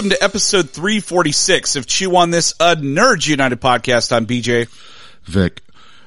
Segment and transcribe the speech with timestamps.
[0.00, 4.12] Welcome to episode 346 of Chew on This, a Nerds United podcast.
[4.16, 4.66] I'm BJ.
[5.24, 5.60] Vic.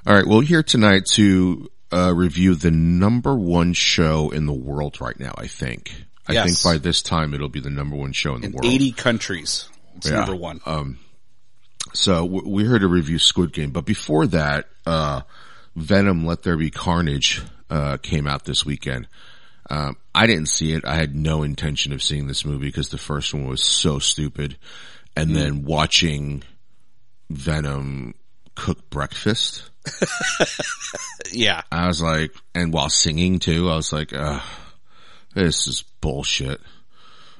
[0.08, 0.25] All right.
[0.25, 5.36] Well, here tonight to uh, review the number one show in the world right now,
[5.38, 5.94] I think.
[6.27, 6.64] I Yes.
[6.64, 8.66] think by this time it'll be the number one show in the In world.
[8.66, 9.66] 80 countries.
[9.97, 10.16] It's Yeah.
[10.21, 10.59] number one.
[10.66, 10.97] Um,
[11.94, 15.21] So w- we're here to review Squid Game, but before that, uh,
[15.75, 19.08] Venom: Let There Be Carnage uh, came out this weekend.
[19.69, 20.86] Um, I didn't see it.
[20.86, 24.58] I had no intention of seeing this movie because the first one was so stupid,
[25.16, 26.44] and then watching
[27.30, 28.14] Venom
[28.55, 29.64] cook breakfast,
[31.31, 31.61] yeah.
[31.72, 34.14] I was like, and while singing too, I was like,
[35.33, 36.59] this is bullshit.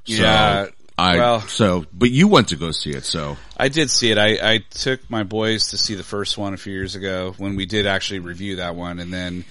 [0.06, 3.90] So, Yeah, I well- so, but you went to go see it, so I did
[3.90, 4.18] see it.
[4.18, 7.56] I, I took my boys to see the first one a few years ago when
[7.56, 9.00] we did actually review that one.
[9.00, 9.46] And then,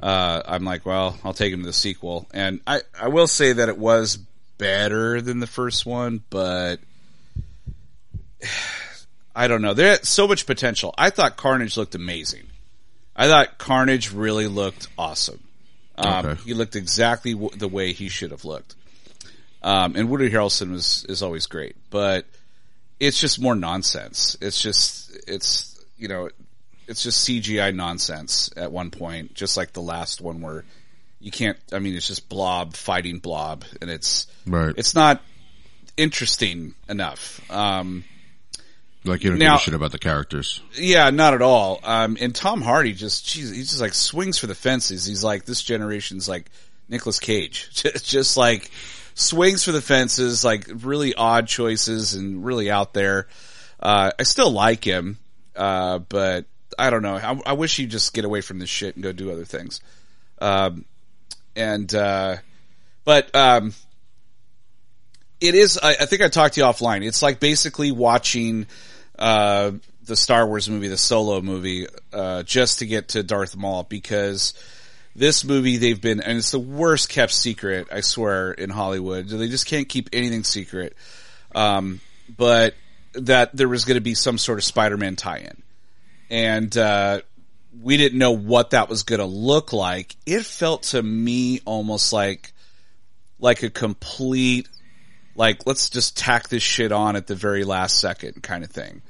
[0.00, 2.26] uh, I'm like, well, I'll take him to the sequel.
[2.34, 4.18] And I, I will say that it was
[4.58, 6.76] better than the first one, but
[9.34, 9.74] I don't know.
[9.74, 10.94] There's so much potential.
[10.96, 12.46] I thought Carnage looked amazing.
[13.14, 15.42] I thought Carnage really looked awesome.
[15.96, 16.40] Um, Okay.
[16.44, 18.74] He looked exactly w- the way he should have looked.
[19.62, 22.26] Um, and Woody Harrelson was is always great, but
[23.00, 24.36] it's just more nonsense.
[24.40, 26.28] It's just it's you know
[26.88, 30.64] it's just CGI nonsense at one point, just like the last one where
[31.20, 31.58] you can't.
[31.72, 34.74] I mean, it's just Blob fighting Blob, and it's right.
[34.76, 35.22] it's not
[35.96, 37.40] interesting enough.
[37.50, 38.04] Um,
[39.04, 40.60] like you don't now- give a shit about the characters.
[40.74, 41.80] yeah, not at all.
[41.82, 45.04] Um, and Tom Hardy just, geez, he just like swings for the fences.
[45.06, 46.50] He's like this generation's like
[46.88, 48.70] Nicolas Cage, just, just like
[49.14, 53.28] swings for the fences, like really odd choices and really out there.
[53.78, 55.18] Uh, I still like him,
[55.54, 56.46] uh, but
[56.78, 57.16] I don't know.
[57.16, 59.80] I, I wish he'd just get away from this shit and go do other things.
[60.40, 60.84] Um,
[61.54, 62.36] and uh,
[63.04, 63.72] but um,
[65.40, 65.78] it is.
[65.82, 67.04] I, I think I talked to you offline.
[67.04, 68.66] It's like basically watching
[69.18, 69.72] uh,
[70.04, 74.54] the Star Wars movie, the Solo movie, uh, just to get to Darth Maul because
[75.14, 79.28] this movie they've been and it's the worst kept secret I swear in Hollywood.
[79.28, 80.94] They just can't keep anything secret.
[81.54, 82.00] Um,
[82.36, 82.74] but
[83.14, 85.62] that there was going to be some sort of Spider-Man tie-in,
[86.30, 87.20] and uh,
[87.80, 90.16] we didn't know what that was going to look like.
[90.26, 92.52] It felt to me almost like
[93.38, 94.68] like a complete
[95.34, 99.02] like let's just tack this shit on at the very last second kind of thing.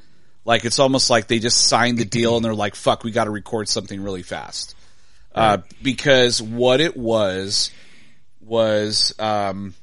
[0.45, 3.25] Like it's almost like they just signed the deal and they're like, "Fuck, we got
[3.25, 4.75] to record something really fast."
[5.35, 7.71] Uh, because what it was
[8.41, 9.75] was um,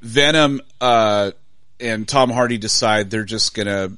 [0.00, 1.32] Venom uh,
[1.80, 3.90] and Tom Hardy decide they're just gonna,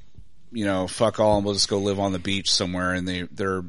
[0.52, 2.92] you know, fuck all, and we'll just go live on the beach somewhere.
[2.92, 3.64] And they they're,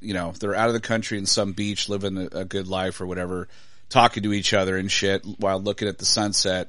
[0.00, 3.00] you know, they're out of the country in some beach, living a, a good life
[3.00, 3.48] or whatever,
[3.88, 6.68] talking to each other and shit while looking at the sunset.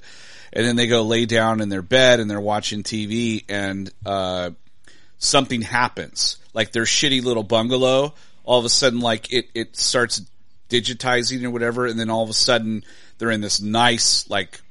[0.52, 4.52] And then they go lay down in their bed and they're watching TV and uh,
[5.20, 6.38] something happens.
[6.54, 10.22] Like their shitty little bungalow, all of a sudden, like it it starts
[10.70, 12.84] digitizing or whatever, and then all of a sudden
[13.18, 14.62] they're in this nice like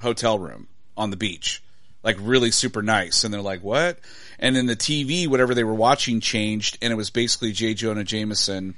[0.00, 1.62] hotel room on the beach,
[2.02, 3.24] like really super nice.
[3.24, 3.98] And they're like, what?
[4.38, 7.74] And then the TV, whatever they were watching changed and it was basically J.
[7.74, 8.74] Jonah Jameson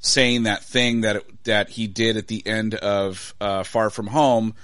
[0.00, 4.08] saying that thing that, it, that he did at the end of, uh, Far From
[4.08, 4.54] Home,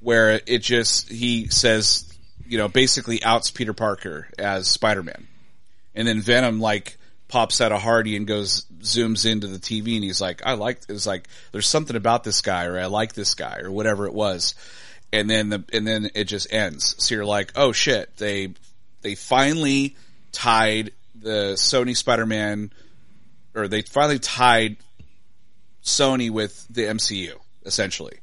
[0.00, 2.12] where it just, he says,
[2.46, 5.28] you know, basically outs Peter Parker as Spider-Man.
[5.94, 6.96] And then Venom like
[7.30, 10.80] pops out of Hardy and goes zooms into the TV and he's like, I like
[10.88, 14.12] it's like there's something about this guy or I like this guy or whatever it
[14.12, 14.54] was.
[15.12, 16.94] And then the and then it just ends.
[16.98, 18.54] So you're like, oh shit, they
[19.02, 19.96] they finally
[20.32, 22.72] tied the Sony Spider-Man,
[23.54, 24.76] or they finally tied
[25.82, 27.34] Sony with the MCU
[27.64, 28.18] essentially.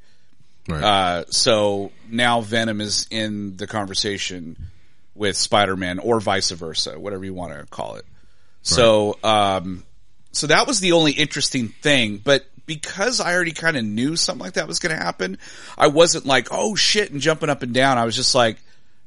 [0.68, 0.84] Right.
[0.84, 4.58] Uh, so now Venom is in the conversation
[5.16, 8.06] with Spider-Man or vice versa, whatever you want to call it.
[8.62, 9.84] So, um,
[10.34, 14.44] so that was the only interesting thing, but because I already kind of knew something
[14.44, 15.40] like that was going to happen,
[15.78, 17.98] I wasn't like, oh shit, and jumping up and down.
[17.98, 18.58] I was just like,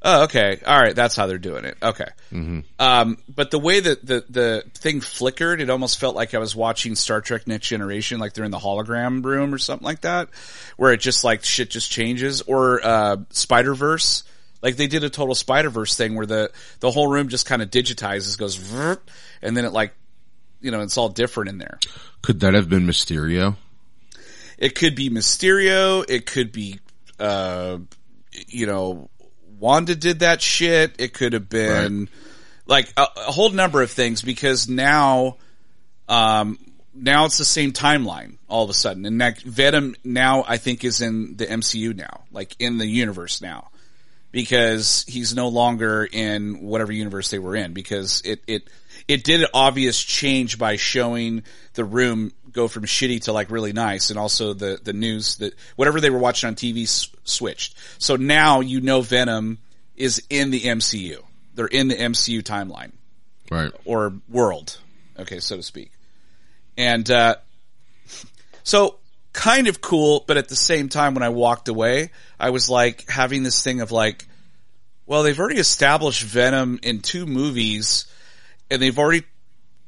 [0.03, 0.59] oh, okay.
[0.67, 0.97] All right.
[0.97, 1.77] That's how they're doing it.
[1.83, 2.09] Okay.
[2.79, 6.57] Um, but the way that the, the thing flickered, it almost felt like I was
[6.57, 10.31] watching Star Trek Next Generation, like they're in the hologram room or something like that,
[10.77, 14.25] where it just like shit just changes or, uh, Spider Verse.
[14.63, 17.63] Like they did a total Spider Verse thing where the, the whole room just kind
[17.63, 18.59] of digitizes, goes,
[19.43, 19.93] and then it like,
[20.61, 21.79] you know, it's all different in there.
[22.23, 23.57] Could that have been Mysterio?
[24.59, 26.05] It could be Mysterio.
[26.09, 26.81] It could be,
[27.19, 27.79] uh,
[28.47, 29.09] you know,
[29.59, 30.95] Wanda did that shit.
[30.99, 32.09] It could have been
[32.67, 35.37] like a, a whole number of things because now,
[36.09, 36.59] um,
[36.95, 39.07] now it's the same timeline all of a sudden.
[39.07, 43.41] And that Venom now I think is in the MCU now, like in the universe
[43.41, 43.69] now.
[44.33, 48.69] Because he's no longer in whatever universe they were in because it, it,
[49.11, 51.43] it did an obvious change by showing
[51.75, 55.55] the room go from shitty to like really nice and also the, the news that
[55.77, 57.77] whatever they were watching on TV s- switched.
[57.99, 59.59] So now you know Venom
[59.97, 61.23] is in the MCU.
[61.55, 62.93] They're in the MCU timeline
[63.51, 63.73] Right.
[63.85, 64.79] or world,
[65.19, 65.91] okay, so to speak.
[66.77, 67.37] And uh,
[68.63, 68.97] so
[69.33, 73.09] kind of cool, but at the same time, when I walked away, I was like
[73.09, 74.27] having this thing of like,
[75.07, 78.07] well, they've already established Venom in two movies,
[78.71, 79.25] and they've already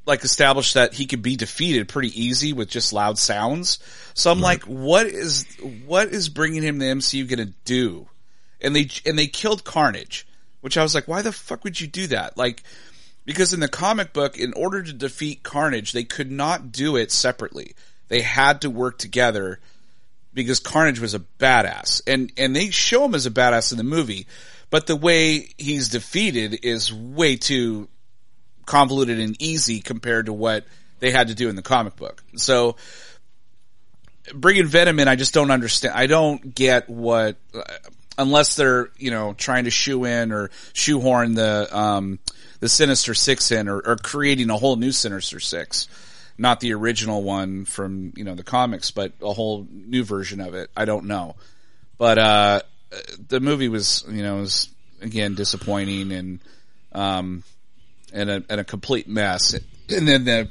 [0.04, 3.78] like established that he could be defeated pretty easy with just loud sounds.
[4.14, 5.46] So I'm like, what is
[5.86, 8.08] what is bringing him the MCU going to do?
[8.60, 10.26] And they and they killed Carnage,
[10.60, 12.36] which I was like, why the fuck would you do that?
[12.36, 12.62] Like,
[13.24, 17.12] because in the comic book, in order to defeat Carnage, they could not do it
[17.12, 17.74] separately.
[18.08, 19.60] They had to work together
[20.34, 23.84] because Carnage was a badass, and and they show him as a badass in the
[23.84, 24.26] movie,
[24.70, 27.88] but the way he's defeated is way too
[28.66, 30.64] convoluted and easy compared to what
[31.00, 32.22] they had to do in the comic book.
[32.36, 32.76] So
[34.34, 35.94] bringing Venom in, I just don't understand.
[35.94, 37.36] I don't get what,
[38.16, 42.18] unless they're you know trying to shoe in or shoehorn the um,
[42.60, 45.88] the Sinister Six in, or, or creating a whole new Sinister Six,
[46.38, 50.54] not the original one from you know the comics, but a whole new version of
[50.54, 50.70] it.
[50.76, 51.34] I don't know,
[51.98, 52.60] but uh,
[53.28, 54.68] the movie was you know was
[55.00, 56.38] again disappointing and
[56.92, 57.42] um
[58.12, 59.54] and a and a complete mess,
[59.88, 60.48] and then the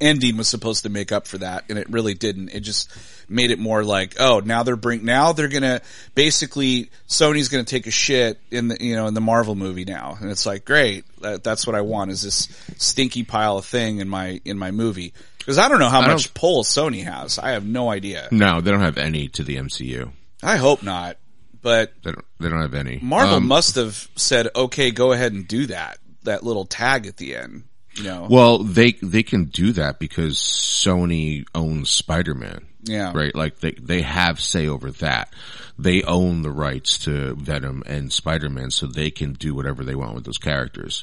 [0.00, 2.50] ending was supposed to make up for that, and it really didn't.
[2.50, 2.90] It just
[3.28, 5.80] made it more like, oh, now they're bring now they're gonna
[6.14, 10.16] basically Sony's gonna take a shit in the you know in the Marvel movie now,
[10.20, 13.98] and it's like great, that, that's what I want is this stinky pile of thing
[13.98, 17.38] in my in my movie because I don't know how don't- much pull Sony has.
[17.38, 18.28] I have no idea.
[18.30, 20.12] No, they don't have any to the MCU.
[20.42, 21.16] I hope not,
[21.62, 22.24] but They don't.
[22.38, 23.00] They don't have any.
[23.02, 25.98] Marvel Um, must have said, okay, go ahead and do that.
[26.28, 27.64] That little tag at the end,
[27.94, 28.26] you know.
[28.30, 32.64] Well, they they can do that because Sony owns Spider Man.
[32.84, 33.12] Yeah.
[33.14, 33.34] Right.
[33.34, 35.32] Like they they have say over that.
[35.78, 39.94] They own the rights to Venom and Spider Man, so they can do whatever they
[39.94, 41.02] want with those characters.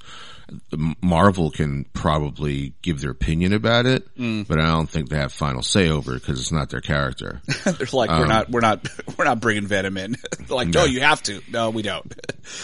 [1.01, 4.47] Marvel can probably give their opinion about it, Mm.
[4.47, 7.41] but I don't think they have final say over it because it's not their character.
[7.63, 10.15] They're like, we're not, we're not, we're not bringing Venom in.
[10.49, 11.41] Like, no, you have to.
[11.49, 12.13] No, we don't.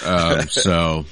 [0.05, 1.05] Um, so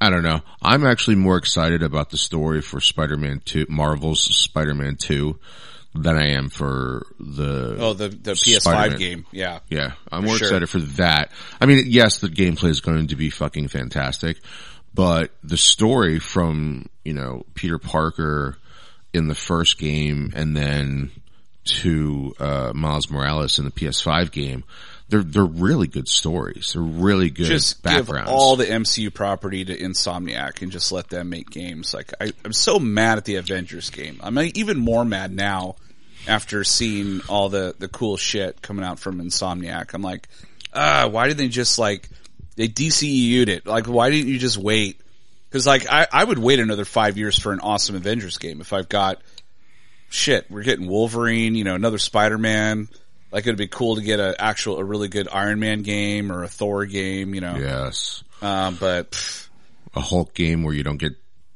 [0.00, 0.40] I don't know.
[0.62, 5.38] I'm actually more excited about the story for Spider-Man 2, Marvel's Spider-Man 2
[5.94, 8.98] than I am for the Oh, the the PS5 Spider-Man.
[8.98, 9.26] game.
[9.32, 9.58] Yeah.
[9.68, 10.46] Yeah, I'm more sure.
[10.48, 11.32] excited for that.
[11.60, 14.38] I mean, yes, the gameplay is going to be fucking fantastic,
[14.94, 18.56] but the story from, you know, Peter Parker
[19.12, 21.10] in the first game and then
[21.64, 24.64] to, uh, Miles Morales in the PS5 game,
[25.08, 26.72] they're, they're really good stories.
[26.74, 28.28] They're really good Just backgrounds.
[28.30, 31.94] give all the MCU property to Insomniac and just let them make games.
[31.94, 34.20] Like, I, I'm so mad at the Avengers game.
[34.22, 35.76] I'm even more mad now
[36.26, 39.94] after seeing all the, the cool shit coming out from Insomniac.
[39.94, 40.28] I'm like,
[40.74, 42.08] ah, why did they just like,
[42.56, 43.66] they DCEU'd it?
[43.66, 45.00] Like, why didn't you just wait?
[45.50, 48.74] Cause like, I, I would wait another five years for an awesome Avengers game if
[48.74, 49.22] I've got,
[50.10, 52.88] shit, we're getting Wolverine, you know, another Spider-Man.
[53.30, 56.44] Like it'd be cool to get a actual, a really good Iron Man game or
[56.44, 57.56] a Thor game, you know.
[57.56, 58.22] Yes.
[58.40, 59.48] Um, but pff,
[59.94, 61.12] A Hulk game where you don't get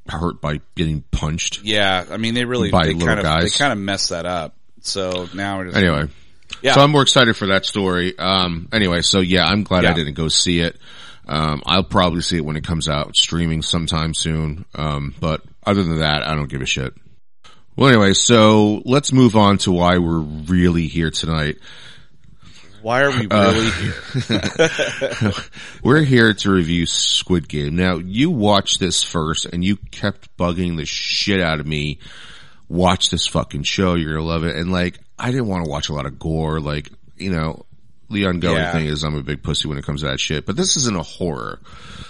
[0.08, 1.62] hurt by getting punched.
[1.62, 4.26] yeah, I mean, they really, By they little kind of, they kind of messed that
[4.26, 4.54] up.
[4.80, 6.08] So now we're just, Anyway.
[6.60, 8.18] yeah, So I'm more excited for that story.
[8.18, 10.76] Um, anyway, so yeah, I'm glad I didn't go see it.
[11.26, 14.64] Um, I'll probably see it when it comes out streaming sometime soon.
[14.74, 16.92] Um, but other than that, I don't give a shit.
[17.76, 21.56] Well, anyway, so let's move on to why we're really here tonight.
[22.82, 25.32] Why are we Uh, really here?
[25.84, 27.76] We're here to review Squid Game.
[27.76, 31.98] Now, you watched this first and you kept bugging the shit out of me.
[32.68, 33.94] Watch this fucking show.
[33.94, 34.56] You're going to love it.
[34.56, 36.58] And like, I didn't want to watch a lot of gore.
[36.58, 37.64] Like, you know,
[38.10, 38.72] the ongoing Yeah.
[38.72, 40.96] thing is I'm a big pussy when it comes to that shit, but this isn't
[40.96, 41.60] a horror.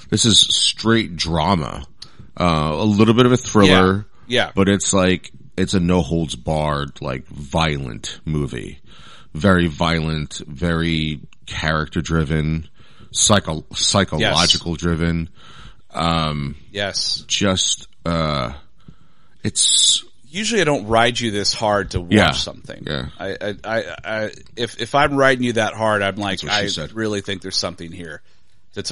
[0.08, 1.84] This is straight drama.
[2.40, 4.06] Uh, a little bit of a thriller.
[4.26, 4.44] Yeah.
[4.46, 4.50] Yeah.
[4.54, 8.80] But it's like, it's a no holds barred, like violent movie.
[9.34, 12.68] Very violent, very character driven,
[13.10, 15.28] psycho, psychological driven.
[16.70, 17.24] Yes.
[17.26, 18.52] Just, uh,
[19.42, 22.30] it's, Usually I don't ride you this hard to watch Yeah.
[22.32, 22.84] something.
[22.86, 23.08] Yeah.
[23.18, 26.94] I, I, I, I, if, if I'm riding you that hard, I'm like, I said.
[26.94, 28.22] really think there's something here.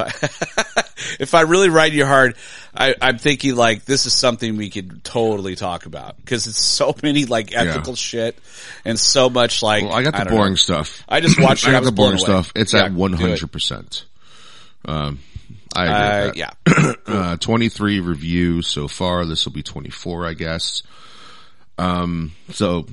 [1.19, 2.37] If I really ride you hard,
[2.75, 6.95] I, I'm thinking like this is something we could totally talk about because it's so
[7.03, 8.39] many like ethical shit
[8.85, 9.83] and so much like.
[9.83, 10.57] well, I got the don't boring know.
[10.57, 11.03] stuff.
[11.09, 11.67] I just watched.
[11.67, 12.53] I I got the boring stuff.
[12.55, 14.05] It's Yeah, at 100%.
[14.85, 15.19] Um,
[15.75, 16.95] I agree Uh, yeah.
[17.07, 19.25] Uh, 23 reviews so far.
[19.25, 20.83] This will be 24, I guess.
[21.79, 22.87] Um, so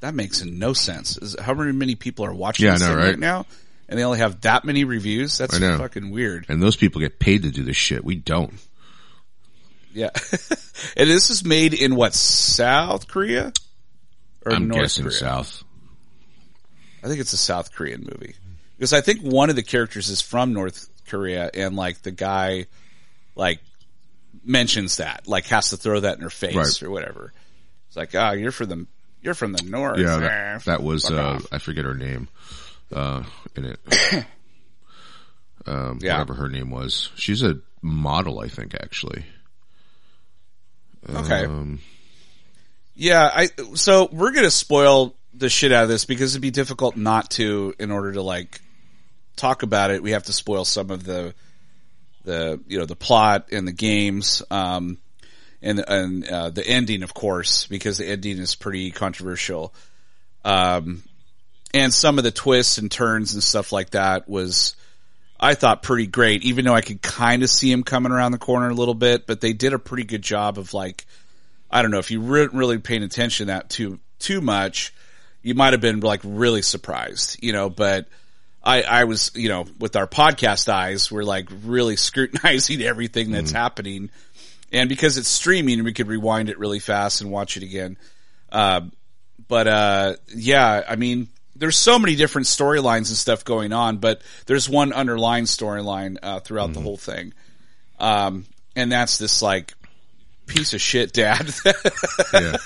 [0.00, 1.16] That makes no sense.
[1.16, 3.06] Is how many many people are watching Yeah, this know, thing right?
[3.10, 3.46] right now,
[3.90, 5.36] and they only have that many reviews?
[5.36, 6.46] That's fucking weird.
[6.48, 8.02] and those people get paid to do this shit.
[8.04, 8.54] We don't.
[9.92, 10.10] Yeah,
[10.96, 13.52] and this is made in what South Korea
[14.46, 15.16] or I'm North guessing Korea?
[15.16, 15.64] South.
[17.02, 18.34] I think it's a South Korean movie
[18.78, 22.66] because I think one of the characters is from North Korea, and like the guy,
[23.34, 23.58] like
[24.44, 26.82] mentions that, like has to throw that in her face Right.
[26.84, 27.32] or whatever.
[27.88, 28.86] It's like, ah, you're from the
[29.22, 29.98] you're from the north.
[29.98, 31.40] Yeah, Eh, that, that was, uh.
[31.50, 32.28] I forget her name,
[32.92, 33.22] uh,
[33.56, 33.78] in it.
[35.66, 36.14] um, Yeah.
[36.14, 37.10] whatever her name was.
[37.16, 39.24] She's a model, I think, actually.
[41.08, 41.44] Okay.
[41.44, 41.80] Um,
[42.94, 46.96] Yeah, I so we're gonna spoil the shit out of this because it'd be difficult
[46.96, 48.60] not to in order to like
[49.36, 50.02] talk about it.
[50.02, 51.34] We have to spoil some of the
[52.24, 54.98] the you know the plot and the games, um,
[55.62, 59.72] and and uh, the ending, of course, because the ending is pretty controversial.
[60.44, 61.02] Um,
[61.72, 64.76] and some of the twists and turns and stuff like that was,
[65.38, 68.38] I thought pretty great, even though I could kind of see him coming around the
[68.38, 71.06] corner a little bit, but they did a pretty good job of like,
[71.70, 74.92] I don't know if you weren't really paying attention to that too too much,
[75.42, 77.70] you might have been like really surprised, you know.
[77.70, 78.06] But
[78.62, 83.50] I I was you know with our podcast eyes, we're like really scrutinizing everything that's
[83.50, 84.10] happening,
[84.72, 87.96] and because it's streaming, we could rewind it really fast and watch it again.
[88.52, 88.82] Uh,
[89.48, 91.28] but uh, yeah, I mean,
[91.60, 96.40] there's so many different storylines and stuff going on, but there's one underlying storyline uh,
[96.40, 97.32] throughout the whole thing,
[97.98, 99.74] um, and that's this like
[100.46, 101.48] piece of shit dad
[102.34, 102.56] yeah.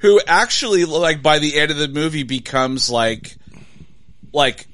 [0.00, 3.34] who actually like by the end of the movie becomes like
[4.30, 4.66] like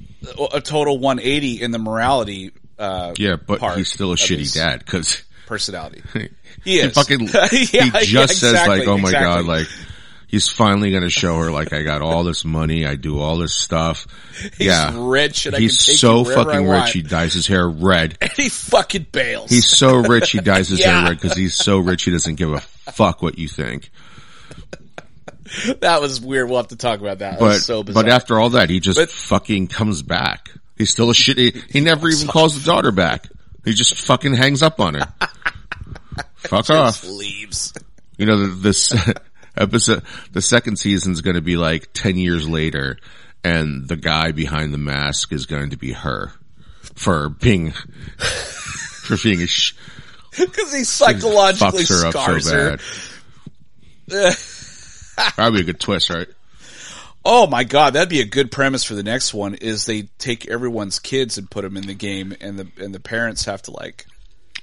[0.52, 5.22] a total 180 in the morality uh Yeah, but he's still a shitty dad because
[5.46, 6.02] personality
[6.64, 6.86] he, is.
[6.86, 9.26] he fucking Yeah, he yeah, just says like, "Oh my exactly.
[9.28, 9.66] god!" Like
[10.28, 13.36] he's finally going to show her like, "I got all this money, I do all
[13.38, 14.06] this stuff."
[14.56, 16.92] he's yeah, rich and he's I can take so fucking rich.
[16.92, 18.16] He dyes his hair red.
[18.22, 21.00] And he fucking bails He's so rich he dyes his Yeah.
[21.00, 23.90] hair red because he's so rich he doesn't give a fuck what you think.
[25.80, 28.12] that was weird we'll have to talk about that, that But was so bizarre but
[28.12, 30.50] after all that, he just But- fucking comes back.
[30.76, 31.70] He's still a shitty.
[31.72, 33.28] He never even calls the daughter back.
[33.64, 35.12] He just fucking hangs up on her.
[36.36, 37.02] Fuck off.
[37.04, 37.72] Leaves
[38.16, 38.94] You know, this
[39.60, 42.98] episode, the second season's going to be like 10 years later
[43.44, 46.32] and the guy behind the mask is going to be her
[46.94, 47.70] for being,
[48.18, 49.74] for being a sh-
[50.36, 52.76] because he psychologically fucks her up so
[54.08, 54.34] bad.
[55.34, 56.28] Probably a good twist, right?
[57.24, 59.54] Oh my god, that'd be a good premise for the next one.
[59.54, 63.00] Is they take everyone's kids and put them in the game, and the and the
[63.00, 64.06] parents have to like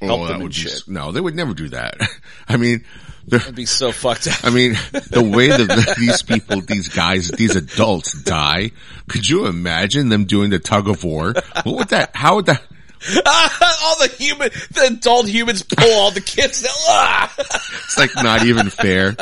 [0.02, 0.72] oh, help them that and be, shit.
[0.72, 1.98] s- no, they would never do that.
[2.48, 2.86] I mean,
[3.28, 4.44] the, It'd be so fucked up.
[4.44, 8.72] I mean, the way that these people, these guys, these adults die,
[9.08, 11.34] could you imagine them doing the tug of war?
[11.64, 12.62] What would that, how would that,
[13.26, 16.66] all the human, the adult humans pull all the kids.
[16.88, 17.34] Ah!
[17.40, 19.16] it's like not even fair.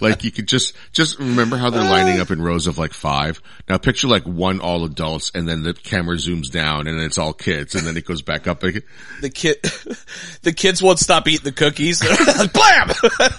[0.00, 3.40] Like you could just, just remember how they're lining up in rows of like five.
[3.68, 7.32] Now picture like one all adults and then the camera zooms down and it's all
[7.32, 8.82] kids and then it goes back up again.
[9.20, 9.62] the kid,
[10.42, 12.00] the kids won't stop eating the cookies.
[12.00, 12.88] Blam!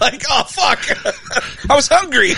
[0.00, 2.30] like, oh fuck, I was hungry.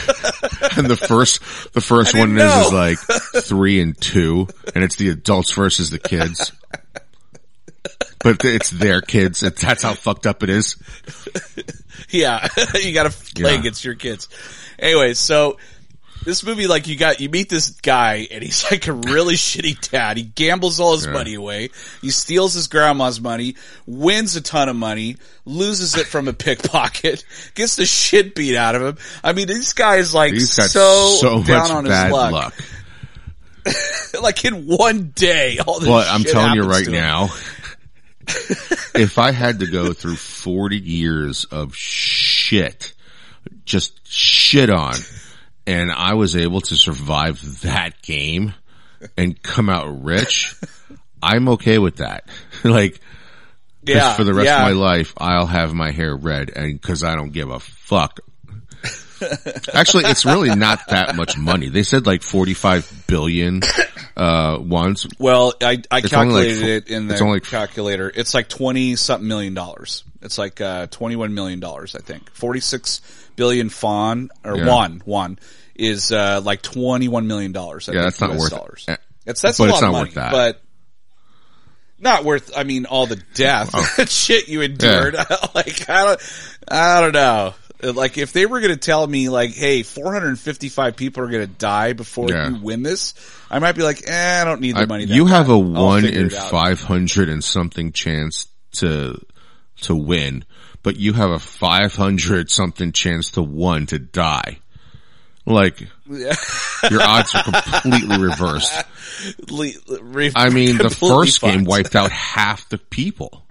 [0.76, 1.40] And the first,
[1.72, 2.98] the first one didn't is, is like
[3.44, 6.52] three and two and it's the adults versus the kids.
[8.20, 9.42] But it's their kids.
[9.42, 10.76] It, that's how fucked up it is.
[12.10, 13.58] Yeah, you got to play Yeah.
[13.58, 14.28] against your kids.
[14.78, 15.56] Anyway, so
[16.24, 19.90] this movie, like you got, you meet this guy and he's like a really shitty
[19.90, 20.16] dad.
[20.18, 21.70] He gambles all his money away.
[22.02, 25.16] He steals his grandma's money, wins a ton of money,
[25.46, 27.24] loses it from a pickpocket,
[27.54, 28.98] gets the shit beat out of him.
[29.24, 32.32] I mean, this guy is like He's got so, so, down on his luck.
[32.32, 32.54] luck.
[34.22, 37.30] like in one day, all this Well, I'm telling you right now,
[38.94, 42.92] if I had to go through 40 years of shit,
[43.64, 44.94] just shit on,
[45.66, 48.54] and I was able to survive that game
[49.16, 50.54] and come out rich,
[51.22, 52.28] I'm okay with that.
[52.64, 53.00] like,
[53.82, 54.56] Yeah, for the rest yeah.
[54.56, 58.20] of my life, I'll have my hair red and cause I don't give a fuck.
[59.74, 61.68] Actually, it's really not that much money.
[61.68, 63.62] They said like 45 billion,
[64.16, 65.06] uh, once.
[65.18, 68.10] Well, I, I It's only like calculated it in the it's only calculator.
[68.14, 70.04] It's like twenty something million dollars.
[70.22, 72.30] It's like uh, twenty one million dollars, I think.
[72.34, 73.00] Forty six
[73.36, 74.68] billion fawn or Yeah.
[74.68, 75.38] one, won
[75.74, 77.88] is uh, like twenty one million dollars.
[77.92, 78.84] Yeah, that's not worth dollars.
[78.88, 80.32] eh, It's that's but a it's lot of money, worth that.
[80.32, 80.62] but
[81.98, 82.56] not worth.
[82.56, 85.14] I mean, all the death shit you endured.
[85.54, 86.20] like I don't,
[86.68, 87.54] I don't know.
[87.82, 91.52] Like if they were going to tell me like, hey, 455 people are going to
[91.54, 92.48] die before Yeah.
[92.48, 93.14] you win this,
[93.50, 95.04] I might be like, eh, I don't need the I- money.
[95.04, 95.52] you have bad.
[95.52, 98.46] a one in five hundred and something chance
[98.78, 99.20] to
[99.82, 100.44] to win,
[100.82, 104.58] but you have a five hundred something chance to one to die.
[105.44, 105.80] Like
[106.10, 108.84] your odds are completely reversed.
[109.50, 113.44] Le- re- I mean, the first game wiped out half the people.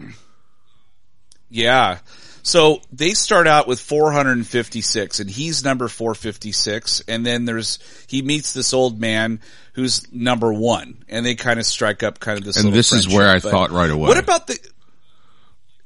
[1.49, 1.99] Yeah.
[2.45, 7.01] So they start out with 456 and he's number 456.
[7.07, 9.39] And then there's, he meets this old man
[9.73, 13.09] who's number one and they kind of strike up kind of this And this is
[13.09, 13.39] where I.
[13.39, 14.07] But thought right away.
[14.07, 14.59] What about the,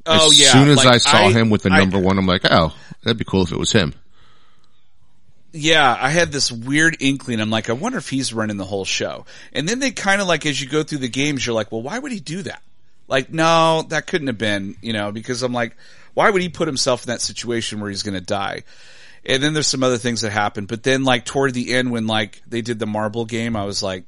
[0.05, 0.51] oh as yeah.
[0.51, 3.17] soon as like, I saw him with the I- number one, I'm like, oh, that'd
[3.17, 3.93] be cool if it was him.
[5.53, 7.39] Yeah, I had this weird inkling.
[7.39, 9.25] I'm like, I wonder if he's running the whole show.
[9.53, 11.81] And then they kind of like, as you go through the games, you're like, well,
[11.81, 12.61] why would he do that?
[13.07, 15.75] Like, no, that couldn't have been, you know, because I'm like,
[16.19, 18.63] why would he put himself in that situation where he's going to die?
[19.25, 20.65] And then there's some other things that happen.
[20.65, 23.81] But then like toward the end when like they did the marble game, I was
[23.81, 24.03] like,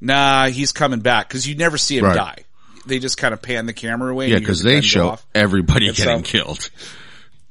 [0.00, 2.14] nah, he's coming back because you never see him Right.
[2.16, 2.38] die.
[2.86, 4.28] They just kind of pan the camera away.
[4.28, 6.70] Yeah, and you hear because they show everybody And getting so- killed.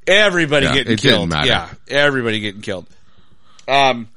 [0.07, 1.29] Everybody Yeah, getting it didn't killed.
[1.29, 1.47] matter.
[1.47, 2.85] Yeah, everybody getting killed.
[3.67, 4.07] Um,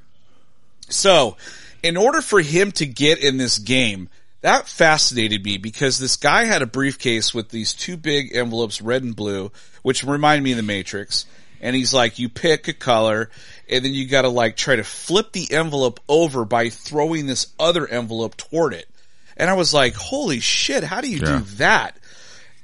[0.88, 1.36] so
[1.82, 4.08] in order for him to get in this game,
[4.48, 9.02] that fascinated me because this guy had a briefcase with these two big envelopes, red
[9.02, 11.26] and blue, which remind me of the Matrix.
[11.60, 13.30] And he's like, you pick a color
[13.68, 17.86] and then you gotta like try to flip the envelope over by throwing this other
[17.86, 18.88] envelope toward it.
[19.36, 21.38] And I was like, holy shit, how do you Yeah.
[21.38, 21.96] do that?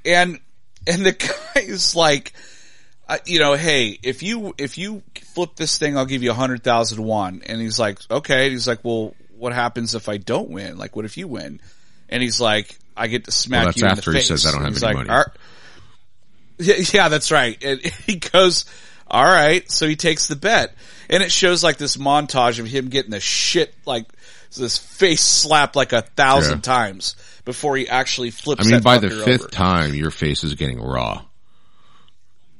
[0.05, 0.39] And,
[0.87, 1.11] and the
[1.55, 2.33] guy is like,
[3.07, 6.35] uh, you know, hey, if you if you flip this thing, I'll give you a
[6.35, 7.41] hundred thousand won.
[7.45, 8.45] And he's like, okay.
[8.45, 10.77] And he's like, well, what happens if I don't win?
[10.77, 11.59] Like, what if you win?
[12.15, 14.27] And he's like, I get to smack Well, you in after the he face.
[14.29, 15.33] says, "I don't have He's any like, money." "Ar-
[16.93, 17.61] Yeah, that's right.
[17.61, 18.63] And he goes,
[19.05, 19.69] all right.
[19.69, 20.73] So he takes the bet,
[21.09, 24.05] and it shows like this montage of him getting the shit like
[24.55, 26.61] this face slapped like a thousand Yeah.
[26.61, 28.65] times before he actually flips.
[28.65, 29.49] I mean, by the fifth over.
[29.49, 31.25] time, your face is getting raw.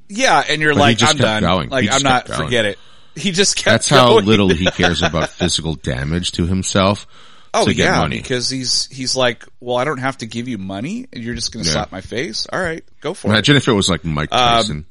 [0.09, 1.41] Yeah, and you're But like, I'm done.
[1.41, 1.69] going.
[1.69, 2.25] Like, I'm not.
[2.27, 2.39] going.
[2.41, 2.79] Forget it.
[3.17, 3.65] He just kept.
[3.71, 4.25] That's how going.
[4.25, 7.07] little he cares about physical damage to himself
[7.55, 8.17] Oh to get yeah, money.
[8.17, 11.51] because he's he's like, well, I don't have to give you money, and you're just
[11.51, 11.73] going to Yeah.
[11.73, 12.47] slap my face.
[12.51, 13.31] All right, go for it.
[13.31, 14.85] Imagine if it was like Mike Um, Tyson.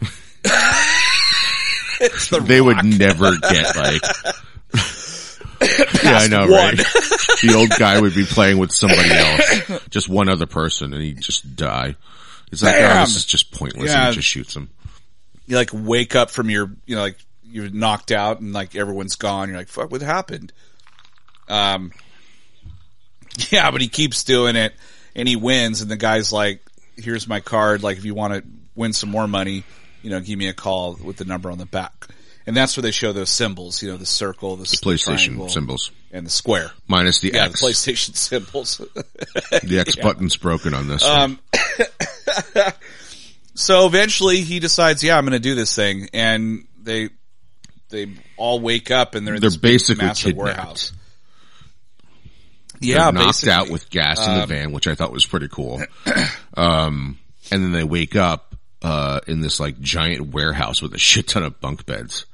[2.00, 2.82] the they Rock.
[2.82, 4.02] would never get like.
[6.02, 6.50] yeah, I know, one.
[6.50, 6.76] right?
[6.76, 11.20] the old guy would be playing with somebody else, just one other person, and he'd
[11.20, 11.96] just die.
[12.52, 14.06] It's like, oh, this is just pointless, Yeah.
[14.06, 14.70] and he just shoots him.
[15.46, 19.16] You like wake up from your, you know, like you're knocked out, and like everyone's
[19.16, 19.48] gone.
[19.48, 20.52] You're like, fuck, what happened?
[21.48, 21.92] Um,
[23.50, 24.72] yeah, but he keeps doing it,
[25.14, 26.60] and he wins, and the guy's like,
[26.96, 27.82] here's my card.
[27.82, 29.64] Like, if you want to win some more money,
[30.02, 32.06] you know, give me a call with the number on the back.
[32.46, 35.90] And that's where they show those symbols, you know, the circle, the, PlayStation triangle, symbols
[36.12, 36.72] and the square.
[36.86, 37.58] minus the Yeah, X.
[37.60, 38.76] the PlayStation symbols.
[38.76, 41.02] the X button's broken on this.
[41.02, 41.12] one.
[41.20, 41.38] Um,
[43.54, 47.08] so eventually he decides, yeah, I'm going to do this thing, and they
[47.88, 50.44] they all wake up and they're in They're basically massive kidnapped.
[50.56, 50.92] warehouse.
[52.84, 53.52] Yeah, knocked basically.
[53.52, 55.82] out with gas in the Um, van, which I thought was pretty cool.
[56.56, 57.18] Um,
[57.50, 61.42] and then they wake up uh, in this like giant warehouse with a shit ton
[61.42, 62.26] of bunk beds.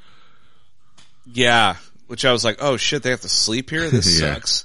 [1.32, 3.88] Yeah, which I was like, oh shit, they have to sleep here.
[3.88, 4.34] This Yeah.
[4.34, 4.64] sucks.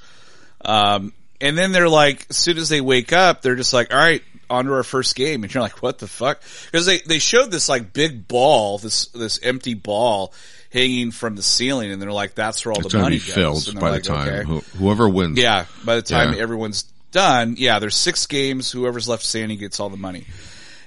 [0.63, 3.99] Um, And then they're like, as soon as they wake up, they're just like, all
[3.99, 5.43] right, on to our first game.
[5.43, 6.41] And you're like, what the fuck?
[6.65, 10.33] Because they, they showed this like big ball, this, this empty ball
[10.75, 11.91] hanging from the ceiling.
[11.91, 13.33] And they're like, that's where all It's the money be goes.
[13.65, 14.43] filled by they're the time okay.
[14.47, 15.39] who, whoever wins.
[15.39, 16.39] Yeah, by the time Yeah.
[16.41, 18.69] everyone's done, yeah, there's six games.
[18.71, 20.25] Whoever's left standing gets all the money,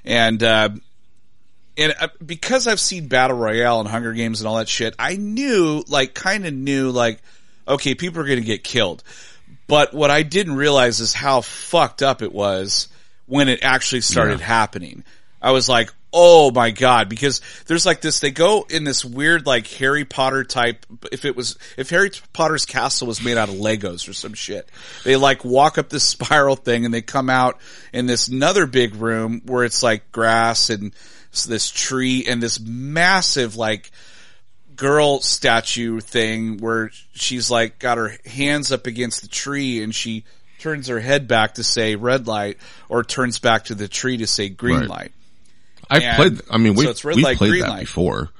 [0.05, 0.69] and uh,
[1.79, 5.17] and uh, because I've seen Battle Royale and Hunger Games and all that shit, I
[5.17, 7.23] knew, like, kind of knew, like,
[7.67, 9.03] okay, people are going to get killed.
[9.69, 12.89] But what I didn't realize is how fucked up it was
[13.27, 14.47] when it actually started Yeah.
[14.47, 15.05] happening.
[15.41, 19.47] I was like, oh my god, because there's like this, they go in this weird
[19.47, 23.55] like Harry Potter type, if it was, if Harry Potter's castle was made out of
[23.55, 24.69] Legos or some shit,
[25.05, 27.59] they like walk up this spiral thing and they come out
[27.93, 30.93] in this another big room where it's like grass and
[31.47, 33.93] this tree and this massive like,
[34.75, 40.25] girl statue thing where she's like got her hands up against the tree and she
[40.61, 44.27] turns her head back to say red light or turns back to the tree to
[44.27, 44.89] say green Right.
[44.89, 45.13] light.
[45.91, 47.81] I've And played, I mean, so we it's red we light, played green that light.
[47.81, 48.31] before.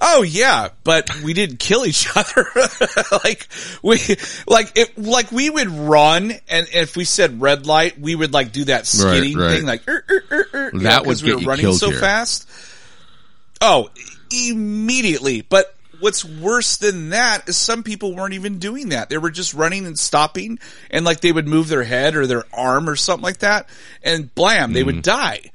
[0.00, 2.46] Oh yeah, but we didn't kill each other.
[3.24, 3.48] like
[3.82, 3.98] we,
[4.46, 8.52] like it, like we would run, and if we said red light, we would like
[8.52, 9.56] do that skidding right.
[9.56, 11.98] thing, like er, er, er, er, That know, 'cause we were running so here.
[11.98, 12.48] fast.
[13.60, 13.90] Oh,
[14.32, 15.40] immediately.
[15.42, 19.10] But what's worse than that is some people weren't even doing that.
[19.10, 22.44] They were just running and stopping, and like they would move their head or their
[22.52, 23.68] arm or something like that,
[24.04, 24.86] and blam, they Mm-hmm.
[24.86, 25.50] would die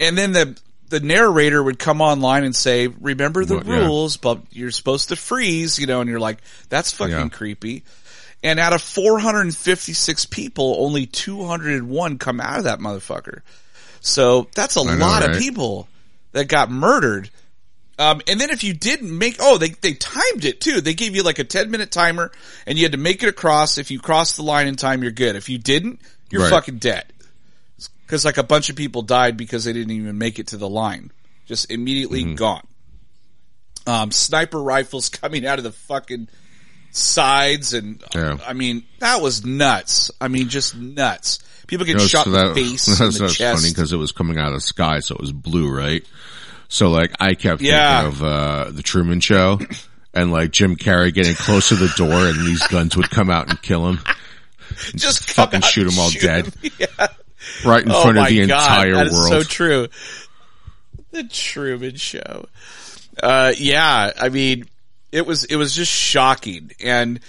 [0.00, 0.58] and then the
[0.90, 3.78] the narrator would come online and say, "Remember the yeah.
[3.86, 7.28] rules, but you're supposed to freeze," you know, and you're like, "That's fucking Yeah.
[7.28, 7.84] creepy."
[8.42, 13.40] And out of 456 people, only 201 come out of that motherfucker.
[14.00, 15.88] So that's a know, lot of people
[16.32, 17.30] that got murdered.
[17.98, 20.82] Um, and then if you didn't make, oh, they, they timed it too.
[20.82, 22.32] They gave you like a 10 minute timer
[22.66, 23.78] and you had to make it across.
[23.78, 25.36] If you crossed the line in time, you're good.
[25.36, 26.50] If you didn't, you're Right.
[26.50, 27.04] fucking dead.
[28.06, 30.68] Cause like a bunch of people died because they didn't even make it to the
[30.68, 31.10] line.
[31.46, 32.34] Just immediately Mm-hmm.
[32.34, 32.66] gone.
[33.86, 36.28] Um, sniper rifles coming out of the fucking
[36.90, 38.38] sides and, Yeah.
[38.46, 40.10] I mean, that was nuts.
[40.20, 41.38] I mean, just nuts.
[41.66, 43.60] People get You know, shot so in the face, that's, in the that's chest.
[43.62, 46.04] funny because it was coming out of the sky, so it was blue, right?
[46.68, 48.02] So like I kept Yeah.
[48.02, 49.60] thinking of uh, the Truman Show
[50.14, 53.48] and like Jim Carrey getting close to the door, and these guns would come out
[53.48, 53.98] and kill him,
[54.94, 56.46] just come fucking shoot him all shoot dead.
[56.46, 56.70] 'em.
[56.78, 57.06] Yeah.
[57.64, 59.28] Right in Oh front of the God, entire that is world.
[59.28, 59.88] so true.
[61.10, 62.46] The Truman Show.
[63.22, 64.64] Uh, yeah, I mean,
[65.12, 67.20] it was it was just shocking, and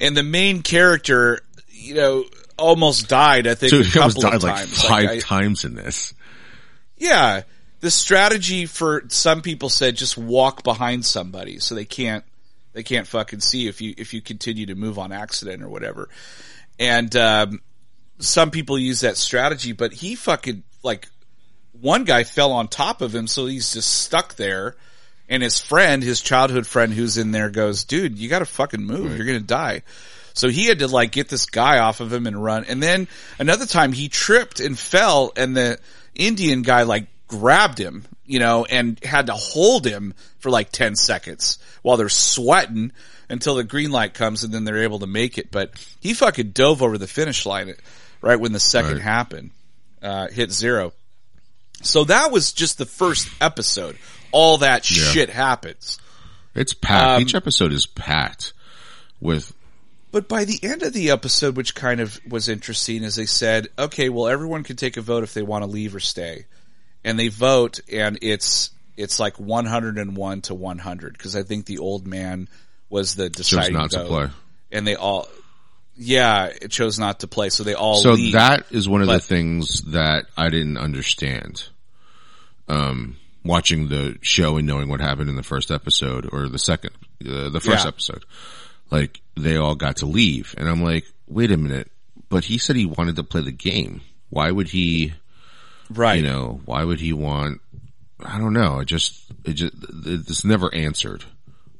[0.00, 2.24] and the main character, you know,
[2.56, 3.46] almost died.
[3.46, 4.82] I think Dude, a he almost couple died of like times.
[4.82, 6.14] five I- times in this.
[6.96, 7.42] yeah,
[7.80, 12.24] the strategy for some people said just walk behind somebody so they can't
[12.72, 16.08] they can't fucking see if you if you continue to move on accident or whatever.
[16.78, 17.60] And um,
[18.18, 21.08] some people use that strategy, but he fucking like
[21.80, 24.76] one guy fell on top of him, so he's just stuck there.
[25.28, 29.16] And his friend, his childhood friend who's in there goes, dude, you gotta fucking move.
[29.16, 29.82] You're gonna die.
[30.34, 32.64] So he had to like get this guy off of him and run.
[32.64, 35.78] And then another time he tripped and fell and the
[36.14, 40.94] Indian guy like grabbed him, you know, and had to hold him for like 10
[40.94, 42.92] seconds while they're sweating
[43.28, 45.50] until the green light comes and then they're able to make it.
[45.50, 47.74] But he fucking dove over the finish line
[48.20, 49.02] right when the second Right.
[49.02, 49.50] happened,
[50.02, 50.92] uh, hit zero.
[51.82, 53.96] So that was just the first episode.
[54.32, 55.04] All that Yeah.
[55.12, 55.98] shit happens.
[56.54, 57.06] It's packed.
[57.06, 58.52] Um, Each episode is packed
[59.20, 59.52] with
[60.12, 63.68] But by the end of the episode, which kind of was interesting, is they said,
[63.78, 66.46] okay, well, everyone can take a vote if they want to leave or stay.
[67.04, 72.06] And they vote and it's, it's like 101 to 100 because I think the old
[72.06, 72.48] man
[72.88, 74.28] was the deciding not to play.
[74.72, 75.28] And they all,
[75.96, 77.48] yeah, it chose not to play.
[77.50, 78.34] So they all So leave.
[78.34, 81.68] that is one of the things that I didn't understand.
[82.68, 86.90] Um, watching the show and knowing what happened in the first episode or the second,
[87.24, 87.88] uh, the first Yeah.
[87.88, 88.24] episode,
[88.90, 91.90] like they all got to leave, and I'm like, wait a minute,
[92.28, 94.00] but he said he wanted to play the game.
[94.30, 95.12] Why would he?
[95.90, 96.16] right.
[96.16, 97.60] You know, why would he want?
[98.24, 98.80] I don't know.
[98.80, 101.22] It just, it just, it's never answered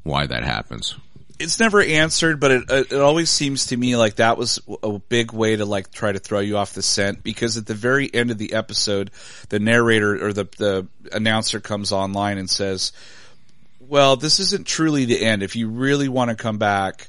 [0.04, 0.94] why that happens.
[1.38, 5.32] It's never answered, but it it always seems to me like that was a big
[5.32, 8.30] way to like try to throw you off the scent because at the very end
[8.30, 9.10] of the episode,
[9.50, 12.92] the narrator or the the announcer comes online and says,
[13.80, 15.42] "Well, this isn't truly the end.
[15.42, 17.08] If you really want to come back."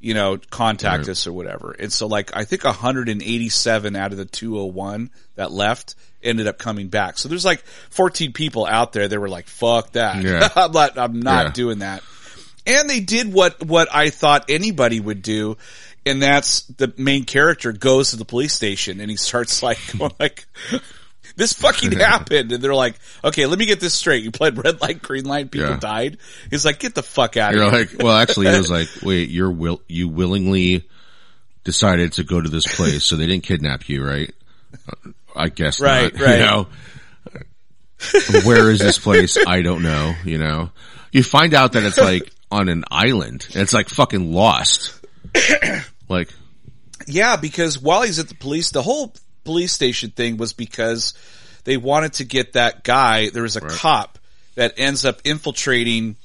[0.00, 1.08] You know, contact Right.
[1.08, 1.72] us or whatever.
[1.72, 6.86] And so like, I think 187 out of the 201 that left ended up coming
[6.86, 7.18] back.
[7.18, 10.22] So there's like 14 people out there that were like, fuck that.
[10.22, 10.48] Yeah.
[10.56, 11.52] I'm not, I'm not Yeah.
[11.52, 12.04] doing that
[12.68, 15.56] and they did what what I thought anybody would do,
[16.06, 20.12] and that's the main character goes to the police station and he starts like going
[20.20, 20.46] like
[21.36, 24.80] this fucking happened and they're like okay let me get this straight you played red
[24.80, 25.78] light green light people Yeah.
[25.78, 26.18] died
[26.50, 28.88] he's like get the fuck out of You're here like, well, actually, it was like,
[29.02, 30.84] wait, you're will you willingly
[31.64, 34.32] decided to go to this place, so they didn't kidnap you, right?
[34.88, 36.22] Uh, I guess Right, not.
[36.22, 36.38] right.
[36.38, 36.66] You know,
[38.44, 39.36] where is this place?
[39.46, 40.14] I don't know.
[40.24, 40.70] You know,
[41.12, 43.46] you find out that it's like on an island.
[43.50, 44.94] It's like fucking lost.
[46.08, 46.30] Like,
[47.06, 49.12] Yeah, because while he's at the police, the whole
[49.44, 51.12] police station thing was because
[51.64, 53.28] they wanted to get that guy.
[53.28, 54.18] There was a cop
[54.54, 56.16] that ends up infiltrating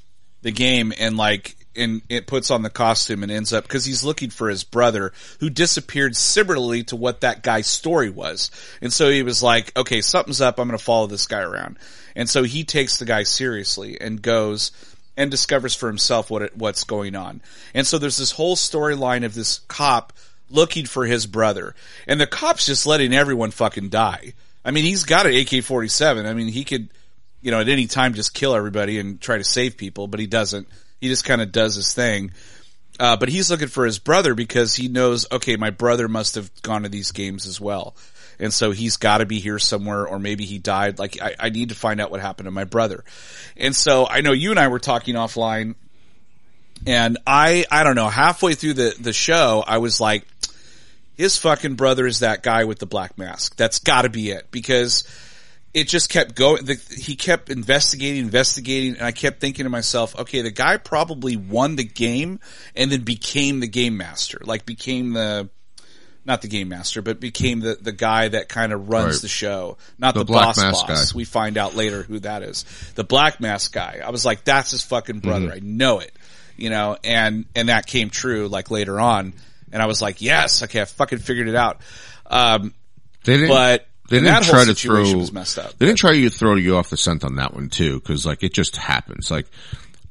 [0.42, 4.06] the game and like, and it puts on the costume and ends up, cause he's
[4.06, 8.52] looking for his brother who disappeared similarly to what that guy's story was.
[8.82, 10.60] And so he was like, okay, something's up.
[10.60, 11.78] I'm going to follow this guy around.
[12.16, 14.72] And so he takes the guy seriously and goes,
[15.15, 17.41] and discovers for himself what it, what's going on.
[17.73, 20.13] And so there's this whole storyline of this cop
[20.49, 21.76] looking for his brother,
[22.08, 24.34] and the cop's just letting everyone fucking die.
[24.65, 26.26] I mean, he's got an AK-47.
[26.26, 26.89] I mean, he could,
[27.41, 30.28] you know, at any time just kill everybody and try to save people, but he
[30.28, 30.67] doesn't.
[31.02, 32.32] He just kind of does his thing.
[32.99, 36.52] Uh, but he's looking for his brother because he knows, okay, my brother must have
[36.62, 37.95] gone to these games as well.
[38.39, 41.00] And so he's got to be here somewhere, or maybe he died.
[41.00, 43.04] Like, I, I need to find out what happened to my brother.
[43.58, 45.76] And so I know you and I were talking offline,
[46.86, 50.28] and I, I don't know, halfway through the, the show, I was like,
[51.15, 53.56] his fucking brother is that guy with the black mask.
[53.56, 54.50] That's gotta be it.
[54.52, 55.04] Because
[55.74, 56.65] it just kept going.
[56.65, 61.36] The, he kept investigating, investigating, and I kept thinking to myself, okay, the guy probably
[61.36, 62.39] won the game
[62.76, 64.39] and then became the game master.
[64.43, 65.50] Like became the,
[66.26, 69.22] not the game master, but became the, the guy that kind of runs Right.
[69.24, 69.78] the show.
[69.98, 71.12] Not The the, Black boss Mask boss.
[71.12, 71.16] guy.
[71.18, 72.64] We find out later who that is.
[72.96, 74.02] The black mask guy.
[74.06, 75.48] I was like, that's his fucking brother.
[75.48, 75.56] Mm-hmm.
[75.56, 76.14] I know it.
[76.56, 79.34] You know, and, and that came true like later on.
[79.72, 81.82] And I was like, yes, okay, I fucking figured it out.
[82.28, 82.74] Um,
[83.26, 83.50] they didn't.
[83.50, 85.26] but they didn't try to throw.
[85.32, 85.78] messed up.
[85.80, 88.44] They didn't try to throw you off the scent on that one too, because like
[88.44, 89.32] it just happens.
[89.32, 89.48] Like,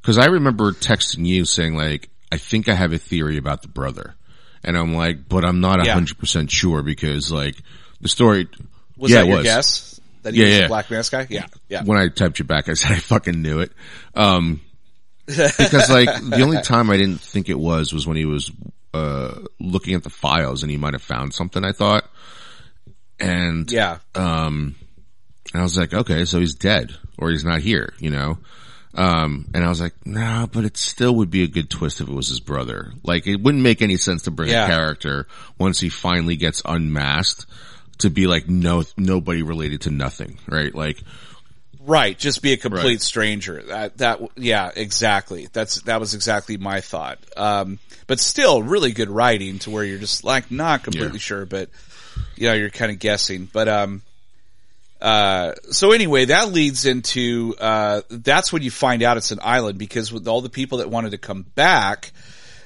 [0.00, 3.68] because I remember texting you saying like, I think I have a theory about the
[3.68, 4.14] brother,
[4.64, 5.94] and I'm like, but I'm not Yeah.
[5.94, 7.56] hundred percent sure because like
[8.00, 8.48] the story.
[8.96, 9.44] Was yeah, that your was.
[9.44, 10.00] guess?
[10.22, 10.68] That he Yeah, was yeah.
[10.68, 11.26] black mask guy?
[11.30, 11.82] Yeah, yeah.
[11.84, 13.72] When I typed you back, I said I fucking knew it.
[14.14, 14.60] Um,
[15.26, 18.50] because like the only time I didn't think it was was when he was
[18.94, 21.64] uh looking at the files and he might have found something.
[21.64, 22.08] I thought,
[23.18, 23.98] and Yeah.
[24.14, 24.74] um,
[25.52, 28.38] and I was like, okay, so he's dead or he's not here, you know?
[28.94, 32.08] Um, and I was like, nah, but it still would be a good twist if
[32.08, 32.92] it was his brother.
[33.02, 34.64] Like, it wouldn't make any sense to bring Yeah.
[34.64, 35.26] a character
[35.58, 37.46] once he finally gets unmasked
[37.98, 40.74] to be like, no, nobody related to nothing, right?
[40.74, 41.02] Like,
[41.84, 43.02] Right, just be a complete Right.
[43.02, 43.60] stranger.
[43.60, 45.48] That that yeah, exactly.
[45.52, 47.18] That's that was exactly my thought.
[47.36, 51.18] Um, but still, really good writing to where you're just like not completely Yeah.
[51.18, 51.70] sure, but
[52.36, 53.48] you know you're kind of guessing.
[53.52, 54.02] But um,
[55.02, 59.76] uh, so anyway, that leads into uh, that's when you find out it's an island
[59.76, 62.12] because with all the people that wanted to come back,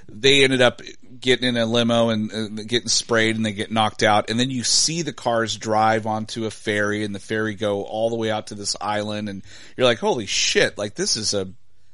[0.07, 0.83] they ended up
[1.19, 4.29] getting in a limo and uh, getting sprayed and they get knocked out.
[4.29, 8.11] And then you see the cars drive onto a ferry and the ferry go all
[8.11, 9.31] the way out to this island.
[9.31, 9.43] And
[9.75, 11.47] you're like, holy shit, like this is a,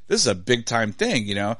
[0.08, 1.56] this is a big time thing, you know?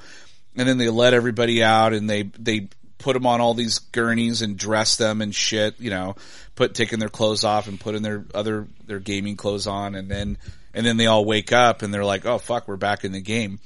[0.56, 2.68] And then they let everybody out and they, they
[3.02, 6.16] put them on all these gurneys and dress them and shit, you know,
[6.54, 9.94] put, taking their clothes off and putting their other, their gaming clothes on.
[9.94, 10.38] And then,
[10.74, 13.20] and then they all wake up and they're like, oh fuck, we're back in the
[13.20, 13.58] game.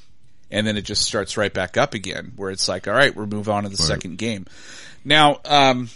[0.51, 3.27] And then it just starts right back up again where it's like all right we're
[3.27, 4.47] moving on to the second game.
[5.05, 5.89] Now um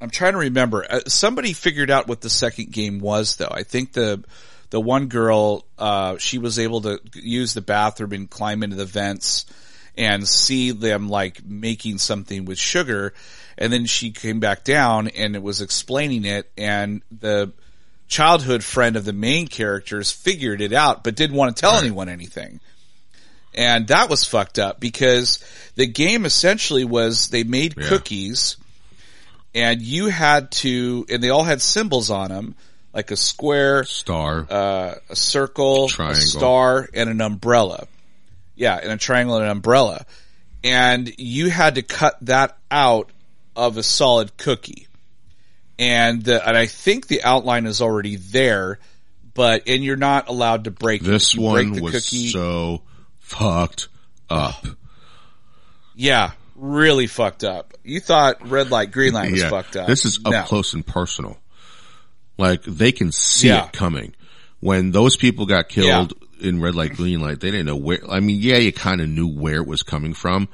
[0.00, 0.86] i'm trying to remember.
[0.88, 3.50] Uh, somebody figured out what the second game was though.
[3.50, 4.22] I think the
[4.70, 8.86] the one girl uh she was able to use the bathroom and climb into the
[8.86, 9.44] vents
[9.96, 13.12] and see them like making something with sugar
[13.58, 17.52] and then she came back down and it was explaining it and the
[18.08, 22.08] childhood friend of the main characters figured it out but didn't want to tell anyone
[22.08, 22.60] anything
[23.54, 25.42] and that was fucked up because
[25.74, 27.88] the game essentially was they made Yeah.
[27.88, 28.56] cookies
[29.52, 32.54] and you had to, and they all had symbols on them,
[32.94, 34.46] like a square, star.
[34.48, 36.16] uh, a circle, Triangle.
[36.16, 37.88] a star, and an umbrella.
[38.60, 40.04] Yeah, in a triangle and an umbrella.
[40.62, 43.10] And you had to cut that out
[43.56, 44.86] of a solid cookie.
[45.78, 48.78] And, the, and I think the outline is already there,
[49.32, 52.82] but, and you're not allowed to break this you one the was cookie- so
[53.20, 53.88] fucked
[54.28, 54.66] up.
[55.94, 57.72] Yeah, really fucked up.
[57.82, 59.48] You thought red light, green light was yeah.
[59.48, 59.86] fucked up.
[59.86, 60.42] This is up No.
[60.42, 61.38] close and personal.
[62.36, 63.64] Like they can see Yeah.
[63.66, 64.14] it coming.
[64.60, 67.98] When those people got killed in red light, green light, they didn't know where.
[68.10, 70.48] I mean, yeah, you kind of knew where it was coming from,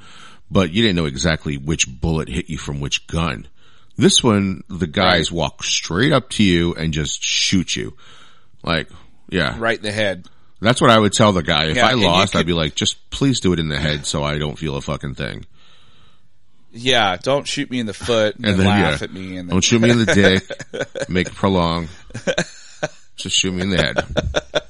[0.51, 3.47] but you didn't know exactly which bullet hit you from which gun.
[3.97, 5.37] This one, the guys Right.
[5.37, 7.95] walk straight up to you and just shoot you.
[8.63, 8.89] Like,
[9.29, 10.27] yeah, Right in the head.
[10.61, 11.65] that's what I would tell the guy.
[11.69, 14.23] If Yeah, I lost, I'd be like, just please do it in the head so
[14.23, 15.45] I don't feel a fucking thing.
[16.71, 19.37] Yeah, don't shoot me in the foot and, And then, then, laugh yeah, at me
[19.37, 20.13] and then Don't shoot me in the
[21.01, 21.09] dick.
[21.09, 21.87] Make it prolong.
[23.15, 24.61] Just shoot me in the head.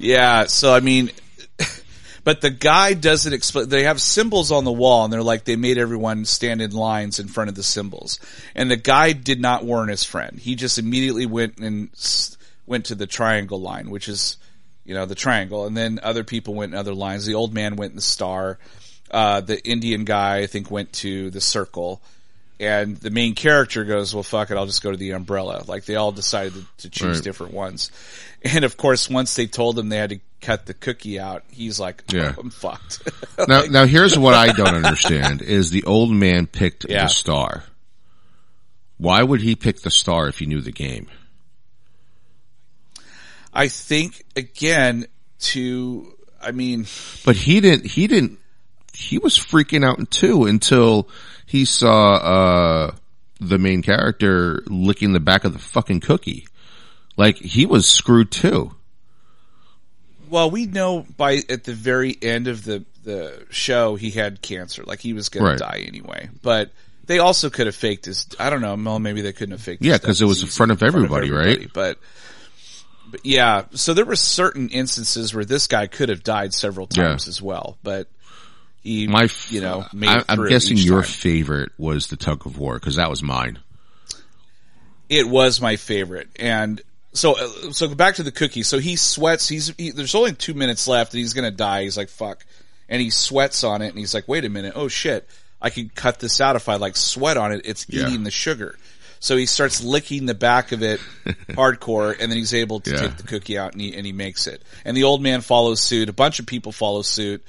[0.00, 1.10] Yeah, so I mean,
[2.24, 3.68] but the guy doesn't explain.
[3.68, 7.18] They have symbols on the wall, and they're like they made everyone stand in lines
[7.18, 8.18] in front of the symbols.
[8.54, 10.38] And the guy did not warn his friend.
[10.38, 11.90] He just immediately went and
[12.66, 14.38] went to the triangle line, which is
[14.86, 17.26] you know the triangle, and then other people went in other lines.
[17.26, 18.58] The old man went in the star.
[19.10, 22.00] Uh, the Indian guy, I think, went to the circle.
[22.60, 25.64] And the main character goes, well, fuck it, I'll just go to the umbrella.
[25.66, 27.24] Like they all decided to, to choose Right.
[27.24, 27.90] different ones.
[28.42, 31.80] And of course, once they told him they had to cut the cookie out, he's
[31.80, 32.34] like, oh, Yeah.
[32.38, 33.08] I'm fucked.
[33.48, 37.04] Now, now here's what I don't understand is the old man picked Yeah.
[37.04, 37.64] the star.
[38.98, 41.08] Why would he pick the star if he knew the game?
[43.52, 45.06] I think again
[45.40, 46.86] to, I mean,
[47.24, 48.38] But he didn't, he didn't,
[48.92, 51.08] he was freaking out too until
[51.50, 52.94] he saw, uh,
[53.40, 56.46] the main character licking the back of the fucking cookie.
[57.16, 58.72] Like he was screwed too.
[60.28, 64.84] well, we know by at the very end of the, the show, he had cancer.
[64.84, 65.52] Like he was going Right.
[65.58, 66.70] to die anyway, but
[67.06, 69.82] they also could have faked his, I don't know, well, maybe they couldn't have faked
[69.82, 71.68] Yeah, because it was in disease front of everybody, right?
[71.72, 71.98] But,
[73.10, 77.08] but yeah, so there were certain instances where this guy could have died several Yeah.
[77.08, 78.06] times as well, but
[78.82, 81.10] he, My, f- you know, made I, I'm through guessing your time.
[81.10, 83.58] favorite was the tug of war because that was mine.
[85.08, 86.80] It was my favorite, and
[87.12, 88.62] so uh, so back to the cookie.
[88.62, 89.48] So he sweats.
[89.48, 91.82] He's he, there's only two minutes left, and he's gonna die.
[91.82, 92.46] He's like fuck,
[92.88, 95.28] and he sweats on it, and he's like, wait a minute, oh shit,
[95.60, 97.62] I could cut this out if I like sweat on it.
[97.64, 98.06] It's Yeah.
[98.08, 98.76] eating the sugar.
[99.18, 101.00] So he starts licking the back of it
[101.50, 103.00] hardcore, and then he's able to Yeah.
[103.00, 104.62] take the cookie out, and he and he makes it.
[104.84, 106.08] And the old man follows suit.
[106.08, 107.44] A bunch of people follow suit.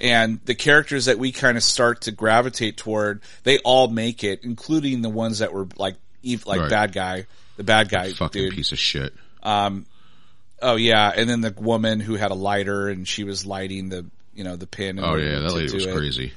[0.00, 4.40] And the characters that we kind of start to gravitate toward, they all make it,
[4.44, 6.70] including the ones that were like, like Right.
[6.70, 8.54] bad guy, the bad guy Fucking dude.
[8.54, 9.12] piece of shit.
[9.42, 9.86] Um,
[10.62, 14.06] oh yeah, and then the woman who had a lighter and she was lighting the
[14.34, 14.98] you know the pin.
[14.98, 16.32] Oh yeah, that lady was crazy.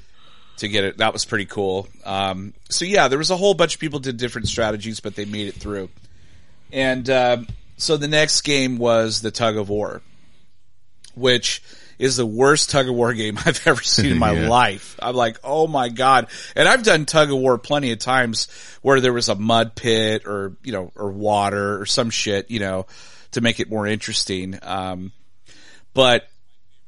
[0.58, 0.98] to get it.
[0.98, 1.88] That was pretty cool.
[2.06, 5.26] Um, so yeah, there was a whole bunch of people did different strategies, but they
[5.26, 5.90] made it through.
[6.72, 7.48] And um,
[7.78, 10.02] so the next game was the tug of war,
[11.16, 11.62] which
[12.00, 14.50] is the worst tug of war game I've ever seen in my Yeah.
[14.50, 14.98] life.
[15.02, 16.28] I'm like, oh my god!
[16.56, 18.48] And I've done tug of war plenty of times
[18.82, 22.60] where there was a mud pit or you know or water or some shit, you
[22.60, 22.86] know,
[23.32, 24.58] to make it more interesting.
[24.62, 25.12] Um,
[25.94, 26.28] but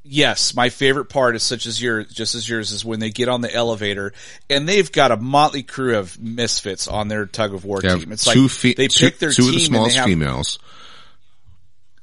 [0.03, 3.27] yes, my favorite part is such as yours, just as yours, is when they get
[3.29, 4.13] on the elevator
[4.49, 8.11] and they've got a motley crew of misfits on their tug of war team.
[8.11, 10.59] It's two like fe- they pick their two team of the smallest have females.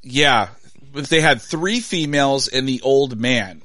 [0.02, 0.48] yeah,
[0.92, 3.62] they had three females and the old man,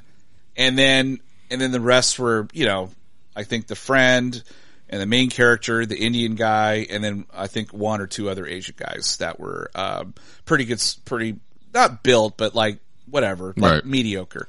[0.56, 1.20] and then
[1.52, 2.90] and then the rest were you know
[3.36, 4.42] I think the friend
[4.90, 8.48] and the main character, the Indian guy, and then I think one or two other
[8.48, 10.14] Asian guys that were um,
[10.46, 11.36] pretty good, s- pretty
[11.74, 13.86] not built, but like whatever, like Right.
[13.86, 14.48] mediocre.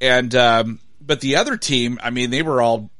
[0.00, 2.90] And um, but the other team, I mean, they were all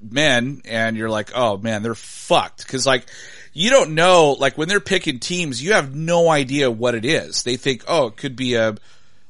[0.00, 3.04] men, and you're like, oh man, they're fucked because like
[3.52, 7.42] you don't know, like when they're picking teams, you have no idea what it is.
[7.42, 8.76] They think, oh, it could be a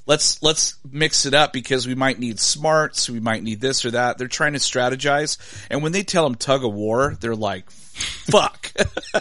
[0.06, 3.92] let's let's mix it up because we might need smarts, we might need this or
[3.92, 4.18] that.
[4.18, 5.38] They're trying to strategize,
[5.70, 8.72] and when they tell them tug of war, they're like, fuck.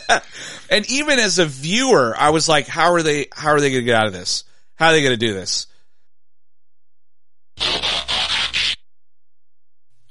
[0.70, 3.28] and even as a viewer, I was like, how are they?
[3.32, 4.44] How are they going to get out of this?
[4.76, 5.68] How are they going to do this?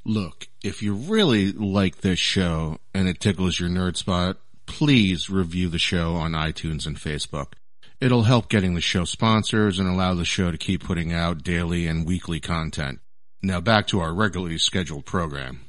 [0.04, 5.68] Look, if you really like this show and it tickles your nerd spot, please review
[5.68, 7.52] the show on iTunes and Facebook.
[8.00, 11.86] It'll help getting the show sponsors and allow the show to keep putting out daily
[11.86, 13.00] and weekly content.
[13.42, 15.60] Now back to our regularly scheduled program.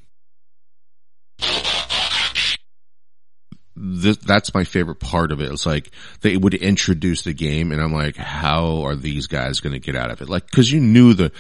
[3.80, 5.52] This, that's my favorite part of it.
[5.52, 5.92] It's like
[6.22, 9.96] they would introduce the game and I'm like, how are these guys going to get
[9.96, 10.30] out of it?
[10.30, 11.32] Like, cause you knew the,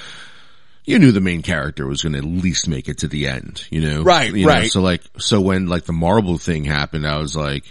[0.87, 3.67] you knew the main character was going to at least make it to the end,
[3.69, 4.03] you know?
[4.03, 4.71] Right, You know, right.
[4.71, 7.65] So like, so when like the marble thing happened, I was like,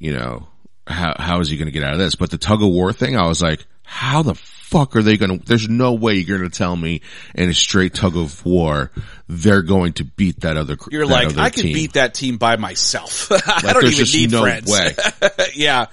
[0.00, 0.48] you know,
[0.86, 2.16] how, how is he going to get out of this?
[2.16, 5.38] But the tug of war thing, I was like, how the fuck are they going
[5.38, 7.02] to, there's no way you're going to tell me
[7.36, 8.90] in a straight tug of war,
[9.28, 12.36] they're going to beat that other, You're that like, other I could beat that team
[12.36, 13.30] by myself.
[13.46, 14.76] I don't even need no friends.
[15.54, 15.86] yeah.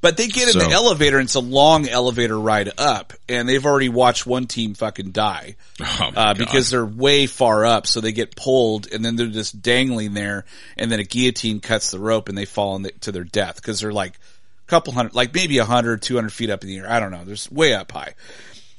[0.00, 3.48] But they get in So- the elevator and it's a long elevator ride up and
[3.48, 5.56] they've already watched one team fucking die.
[5.80, 7.86] Oh, uh, because they're way far up.
[7.86, 10.44] So they get pulled and then they're just dangling there
[10.76, 13.80] and then a guillotine cuts the rope and they fall the, to their death because
[13.80, 16.78] they're like a couple hundred, like maybe a hundred, two hundred feet up in the
[16.78, 16.88] air.
[16.90, 17.24] I don't know.
[17.24, 18.14] There's way up high.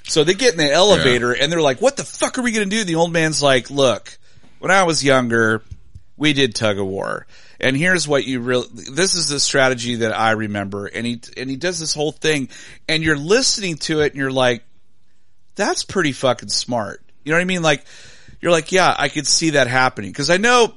[0.06, 2.70] So they get in the elevator and they're like, what the fuck are we going
[2.70, 2.84] to do?
[2.86, 4.18] The old man's like, look,
[4.60, 5.64] when I was younger,
[6.18, 7.28] we did tug of war.
[7.60, 10.86] And here's what you really, this is the strategy that I remember.
[10.86, 12.50] And he, and he does this whole thing
[12.88, 14.64] and you're listening to it and you're like,
[15.56, 17.02] that's pretty fucking smart.
[17.24, 17.62] You know what I mean?
[17.62, 17.84] Like,
[18.40, 20.14] you're like, yeah, I could see that happening.
[20.14, 20.74] Cause I know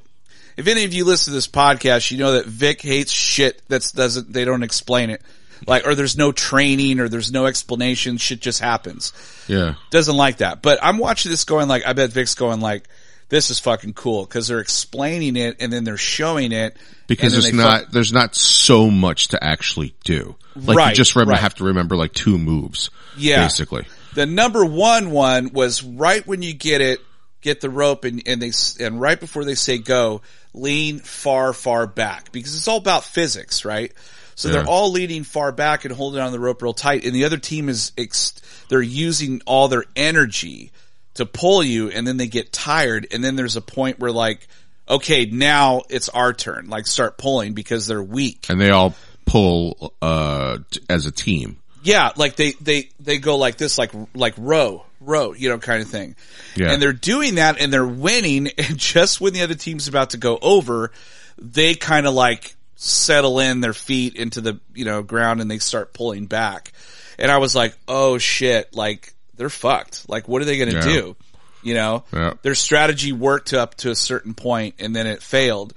[0.57, 3.91] if any of you listen to this podcast, you know that Vic hates shit that
[3.95, 5.23] doesn't, they don't explain it.
[5.67, 8.17] Like, or there's no training or there's no explanation.
[8.17, 9.13] Shit just happens
[9.47, 9.75] yeah.
[9.91, 10.63] doesn't like that.
[10.63, 12.89] But I'm watching this going like, I bet Vic's going like,
[13.33, 16.77] this is fucking cool because they're explaining it and then they're showing it
[17.07, 20.37] Because there's not, fuck- there's not so much to actually do.
[20.55, 21.41] Like Right, you just remember, right.
[21.41, 22.91] have to remember like two moves.
[23.17, 23.43] Yeah.
[23.43, 23.87] Basically.
[24.15, 27.01] the number one one was right when you get it,
[27.41, 28.53] get the rope and, and they,
[28.85, 30.21] and right before they say go,
[30.53, 33.95] lean far, far back because it's all about physics, right?
[34.35, 34.57] So Yeah.
[34.57, 37.39] they're all leaning far back and holding on the rope real tight and the other
[37.39, 38.35] team is, ex-
[38.69, 40.71] they're using all their energy
[41.15, 44.47] to pull you and then they get tired and then there's a point where like,
[44.89, 48.47] okay, now it's our turn, like start pulling because they're weak.
[48.49, 48.95] And they all
[49.27, 50.59] pull, uh,
[50.89, 51.59] as a team.
[51.85, 55.83] Yeah, like they they they go like this, like like row row, you know, kind
[55.83, 56.17] of thing.
[56.55, 56.73] Yeah.
[56.73, 58.51] And they're doing that, and they're winning.
[58.63, 60.93] And just when the other team's about to go over,
[61.39, 65.59] they kind of like settle in their feet into the you know ground, and they
[65.59, 66.73] start pulling back.
[67.19, 70.09] And I was like, oh shit, like they're fucked.
[70.09, 70.83] Like, what are they going to Yeah.
[71.01, 71.17] do?
[71.63, 72.35] You know, Yeah.
[72.43, 75.75] their strategy worked up to a certain point, and then it failed.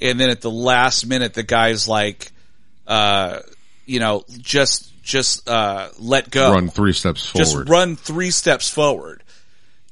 [0.00, 2.32] And then at the last minute, the guy's like,
[2.86, 3.40] uh,
[3.86, 7.44] you know, just just uh, let go, Run three steps forward.
[7.44, 9.22] just run three steps forward,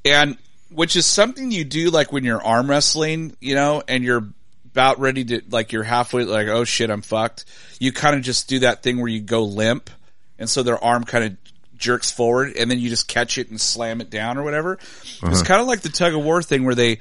[0.04, 0.36] and
[0.70, 4.28] which is something you do like when you're arm wrestling, you know, and you're
[4.72, 7.46] about ready to like you're halfway like oh shit I'm fucked.
[7.80, 9.90] You kind of just do that thing where you go limp,
[10.38, 11.36] and so their arm kind of
[11.78, 14.74] jerks forward, and then you just catch it and slam it down or whatever.
[14.74, 15.44] It's uh-huh.
[15.44, 16.98] kind of like the tug of war thing where they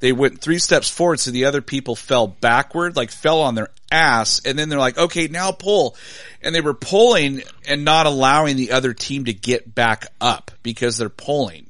[0.00, 3.70] they went three steps forward so the other people fell backward, like fell on their
[3.90, 5.96] ass, and then they're like, okay, now pull.
[6.42, 10.98] And they were pulling and not allowing the other team to get back up because
[10.98, 11.66] they're pulling.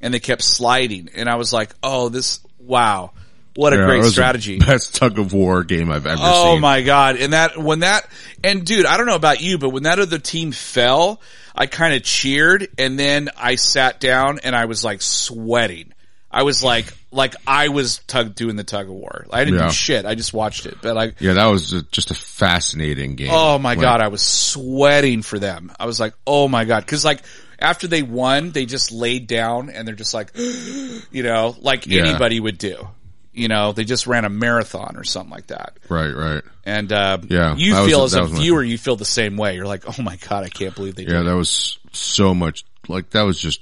[0.00, 1.10] And they kept sliding.
[1.14, 3.12] And I was like, oh, this, wow.
[3.58, 4.58] What a Yeah, great strategy.
[4.66, 6.24] best tug of war game I've ever seen.
[6.32, 6.60] Oh seen.
[6.60, 7.16] my god!
[7.16, 8.08] And that when that
[8.44, 11.20] and dude, I don't know about you, but when that other team fell,
[11.56, 15.92] I kind of cheered, and then I sat down and I was like sweating.
[16.30, 19.26] I was like, like I was tug doing the tug of war.
[19.32, 19.66] I didn't Yeah.
[19.68, 20.04] do shit.
[20.06, 23.30] I just watched it, but like, Yeah, that was a, just a fascinating game.
[23.32, 25.72] oh my Like, god, I was sweating for them.
[25.80, 27.22] I was like, oh my god, because like
[27.58, 32.06] after they won, they just laid down and they're just like, you know, like Yeah.
[32.06, 32.86] anybody would do.
[33.38, 35.78] You know, they just ran a marathon or something like that.
[35.88, 36.42] Right, right.
[36.64, 39.04] And uh, Yeah, you that was- feel as a was my- viewer, you feel the
[39.04, 39.54] same way.
[39.56, 43.10] You're like, oh my god, I can't believe they Yeah, that was so much, like,
[43.10, 43.60] that was just,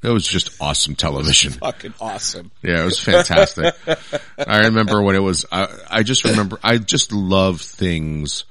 [0.00, 1.52] that was just awesome television.
[1.60, 2.50] fucking awesome.
[2.62, 3.74] Yeah, it was fantastic.
[4.38, 8.44] I remember when it was, I, I just remember, I just love things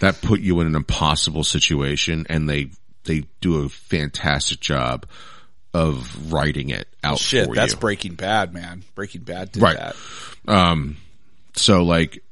[0.00, 2.70] that put you in an impossible situation and they,
[3.04, 5.06] they do a fantastic job
[5.76, 7.78] of writing it out Shit, for that's you.
[7.78, 8.82] Breaking Bad, man.
[8.94, 9.76] Breaking Bad did Right.
[9.76, 9.96] that.
[10.48, 10.96] Um,
[11.54, 12.22] so like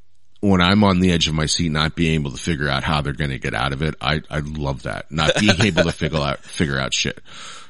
[0.40, 3.01] when I'm on the edge of my seat, not being able to figure out how
[3.01, 5.11] they're going to get out of it, I, I love that.
[5.11, 7.20] Not being able to figure out, figure out shit.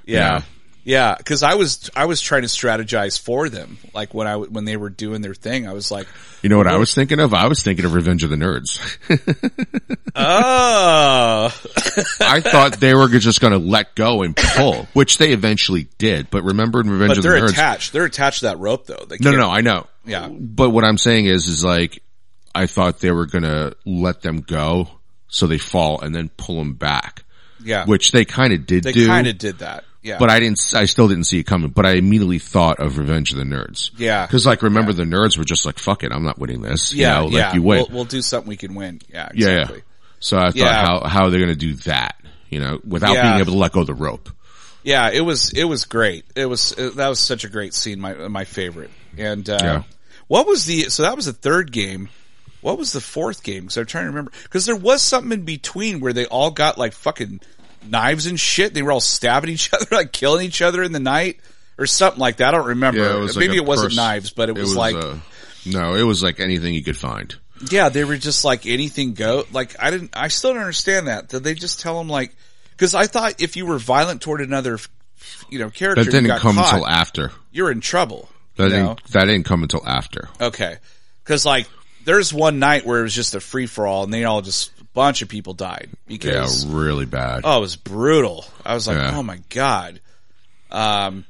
[0.04, 0.42] Yeah.
[0.84, 4.66] Yeah, because I was I was trying to strategize for them, like when I when
[4.66, 5.66] they were doing their thing.
[5.66, 6.06] I was like,
[6.42, 7.32] You know what I was thinking of?
[7.32, 8.78] I was thinking of Revenge of the Nerds.
[10.14, 11.46] oh,
[12.20, 16.28] I thought they were just going to let go and pull, which they eventually did.
[16.30, 17.92] But remember in Revenge but of the Nerds, they're attached.
[17.94, 19.06] They're attached to that rope though.
[19.08, 19.86] They no, can't- no, I know.
[20.04, 20.28] Yeah.
[20.28, 22.02] But what I'm saying is, is like,
[22.54, 24.88] I thought they were going to let them go
[25.28, 27.24] so they fall and then pull them back,
[27.62, 29.84] yeah, which they kind of did they kind of did that.
[30.04, 32.98] Yeah, but I didn't, I still didn't see it coming, but I immediately thought of
[32.98, 33.90] Revenge of the Nerds.
[33.96, 34.26] Yeah.
[34.26, 36.92] Cause like, remember the nerds were just like, fuck it, I'm not winning this.
[36.92, 37.46] yeah, You know, yeah.
[37.46, 37.78] like you win.
[37.78, 39.00] We'll, we'll do something we can win.
[39.08, 39.78] Yeah, yeah, exactly.
[39.78, 39.82] yeah.
[40.20, 40.86] So I thought Yeah.
[40.86, 42.16] how, how are they going to do that?
[42.50, 43.22] You know, without Yeah.
[43.30, 44.28] being able to let go of the rope.
[44.82, 46.24] Yeah, it was it was great.
[46.36, 48.90] It was it, that was such a great scene, my my favorite.
[49.16, 49.82] And uh, Yeah.
[50.28, 52.10] what was the so that was the third game.
[52.60, 53.62] What was the fourth game?
[53.62, 54.30] Because I'm trying to remember.
[54.42, 57.40] Because there was something in between where they all got like fucking
[57.88, 58.74] knives and shit.
[58.74, 61.40] They were all stabbing each other, like killing each other in the night
[61.78, 62.54] or something like that.
[62.54, 63.00] I don't remember.
[63.00, 65.16] Yeah, it was like Maybe a it wasn't pers- knives, but it was, like uh,
[65.66, 67.34] no, it was like anything you could find.
[67.70, 69.44] Yeah, they were just like anything go.
[69.52, 71.28] Like I didn't, I still don't understand that.
[71.28, 72.34] Did they just tell them like,
[72.76, 74.78] cause I thought if you were violent toward another,
[75.48, 77.32] you know, character, That didn't come caught, until after.
[77.52, 78.28] you're in trouble.
[78.56, 78.94] That know?
[78.94, 80.28] didn't, that didn't come until after.
[80.40, 80.76] Okay.
[81.24, 81.66] Cause like
[82.04, 84.70] there's one night where it was just a free for all and they all just,
[84.94, 87.42] bunch of people died because Yeah, really bad.
[87.44, 88.44] oh, it was brutal.
[88.64, 89.16] I was like, Yeah.
[89.18, 90.00] oh my God.
[90.70, 91.24] Um,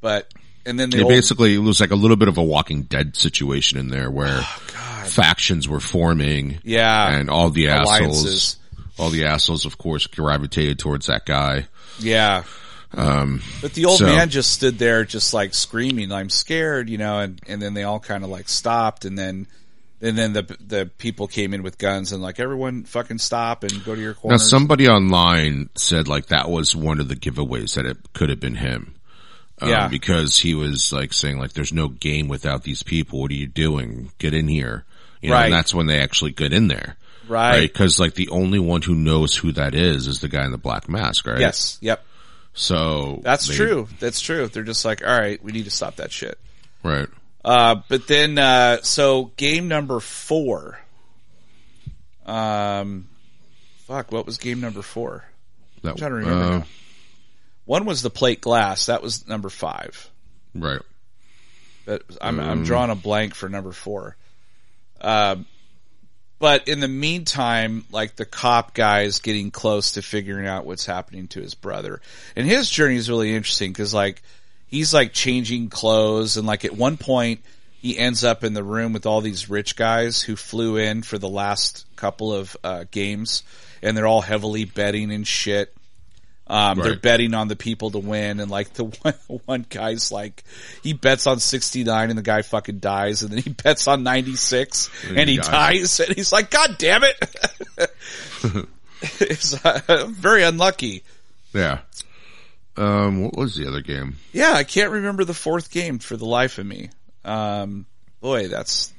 [0.00, 0.32] but,
[0.66, 3.16] and then the old, basically it was like a little bit of a Walking Dead
[3.16, 4.40] situation in there where
[4.72, 5.06] God.
[5.06, 6.58] factions were forming.
[6.62, 7.08] Yeah.
[7.16, 7.88] And all the assholes,
[8.22, 8.56] Alliances.
[8.98, 11.66] all the assholes, of course, gravitated towards that guy.
[11.98, 12.44] Yeah.
[12.92, 16.98] Um, But the old So- man just stood there just like screaming, I'm scared, you
[16.98, 19.46] know, and, and then they all kind of like stopped and then,
[20.04, 23.84] and then the, the people came in with guns and like everyone fucking stop and
[23.84, 27.86] go to your now somebody online said like that was one of the giveaways that
[27.86, 28.94] it could have been him.
[29.60, 29.88] Um, Yeah.
[29.88, 33.20] because he was like saying like, there's no game without these people.
[33.20, 34.10] What are you doing?
[34.18, 34.84] Get in here.
[35.22, 35.44] You know, Right.
[35.46, 36.96] and that's when they actually get in there.
[37.28, 37.72] right.
[37.72, 40.58] Cause like the only one who knows who that is is the guy in the
[40.58, 41.40] black mask, right?
[41.40, 41.78] Yes.
[41.80, 42.04] Yep.
[42.52, 43.88] So That's they- true.
[44.00, 44.48] That's true.
[44.48, 46.38] They're just like, all right, we need to stop that shit.
[46.82, 47.08] Right.
[47.44, 50.78] Uh, but then, uh, so game number four.
[52.24, 53.06] Um,
[53.86, 55.24] fuck, what was game number four?
[55.82, 56.62] That, I'm trying to remember uh.
[57.66, 58.86] One was the plate glass.
[58.86, 60.10] That was number five.
[60.54, 60.80] Right.
[61.86, 64.16] But I'm I'm drawing a blank for number four.
[65.00, 65.46] Um,
[66.38, 70.86] but in the meantime, like the cop guy is getting close to figuring out what's
[70.86, 72.00] happening to his brother,
[72.36, 74.22] and his journey is really interesting because like
[74.68, 77.40] he's like changing clothes, and like at one point
[77.80, 81.18] he ends up in the room with all these rich guys who flew in for
[81.18, 83.42] the last couple of uh, games,
[83.82, 85.74] and they're all heavily betting and shit.
[86.46, 89.14] Um, They're betting on the people to win, and like the one,
[89.46, 90.44] one guy's like,
[90.82, 94.90] he bets on 69 and the guy fucking dies, and then he bets on 96
[95.08, 95.96] and, And he he dies.
[95.96, 96.00] dies.
[96.00, 97.16] and he's like, God damn it.
[99.20, 101.02] it's uh, very unlucky.
[101.54, 101.78] Yeah.
[102.76, 104.16] Um, what was the other game?
[104.32, 106.90] Yeah, I can't remember the fourth game for the life of me.
[107.24, 107.86] Um,
[108.20, 108.92] boy, that's,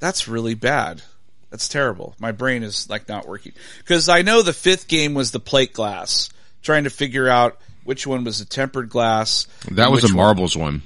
[0.00, 1.02] that's really bad.
[1.50, 2.16] That's terrible.
[2.18, 3.52] My brain is like not working.
[3.84, 6.30] Cause I know the fifth game was the plate glass,
[6.62, 9.46] trying to figure out which one was the tempered glass.
[9.70, 10.82] That was a one- marbles one.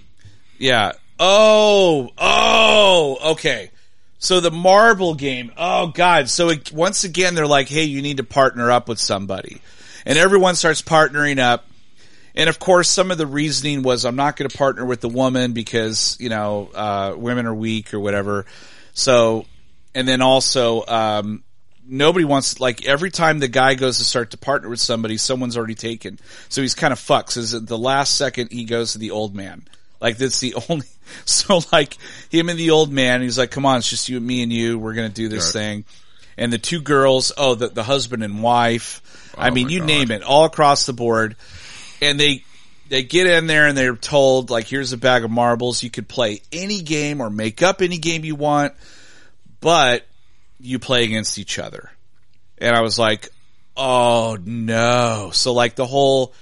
[0.59, 0.93] Yeah.
[1.19, 3.71] Oh, oh, okay.
[4.19, 5.53] So the marble game.
[5.57, 6.29] Oh God.
[6.29, 9.63] So it, once again, they're like, Hey, you need to partner up with somebody
[10.09, 11.65] and everyone starts partnering up.
[12.35, 15.09] And of course, some of the reasoning was I'm not going to partner with the
[15.09, 18.47] woman because, you know, uh, women are weak or whatever.
[18.95, 19.45] So,
[19.95, 21.43] and then also, um,
[21.87, 25.57] nobody wants, like every time the guy goes to start to partner with somebody, someone's
[25.57, 26.21] already taken.
[26.49, 27.37] So he's kind of fucks.
[27.37, 29.67] Is at the last second he goes to the old man.
[30.01, 30.87] Like that's the only,
[31.25, 31.97] so like
[32.31, 34.53] him and the old man, he's like, come on, it's just you, and me and
[34.53, 34.79] you.
[34.79, 35.61] We're going to do this Right.
[35.61, 35.85] thing.
[36.39, 39.03] And the two girls, oh, the, the husband and wife.
[39.37, 39.87] Oh I Oh mean, you God.
[39.89, 41.37] name it, all across the board.
[42.01, 42.45] And they,
[42.89, 45.83] they get in there and they're told, like, here's a bag of marbles.
[45.83, 48.73] You could play any game or make up any game you want,
[49.61, 50.07] but
[50.61, 51.91] you play against each other.
[52.59, 53.29] And I was like,
[53.77, 55.31] oh no.
[55.33, 56.35] So like the whole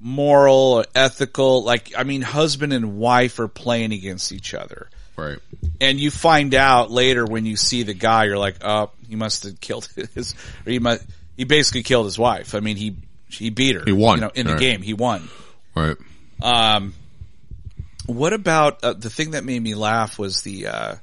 [0.00, 4.88] moral, or ethical, like, I mean, husband and wife are playing against each other.
[5.18, 5.38] Right.
[5.80, 9.42] And you find out later when you see the guy, you're like, oh, he must
[9.44, 11.04] have killed his, or he must,
[11.36, 12.54] he basically killed his wife.
[12.54, 12.96] I mean, he,
[13.28, 13.82] he beat her.
[13.84, 14.18] He won.
[14.18, 14.60] You know, in the Right.
[14.60, 15.28] game, he won.
[15.74, 15.96] Right.
[16.40, 16.94] Um,
[18.06, 20.94] what about uh, the thing that made me laugh was the uh,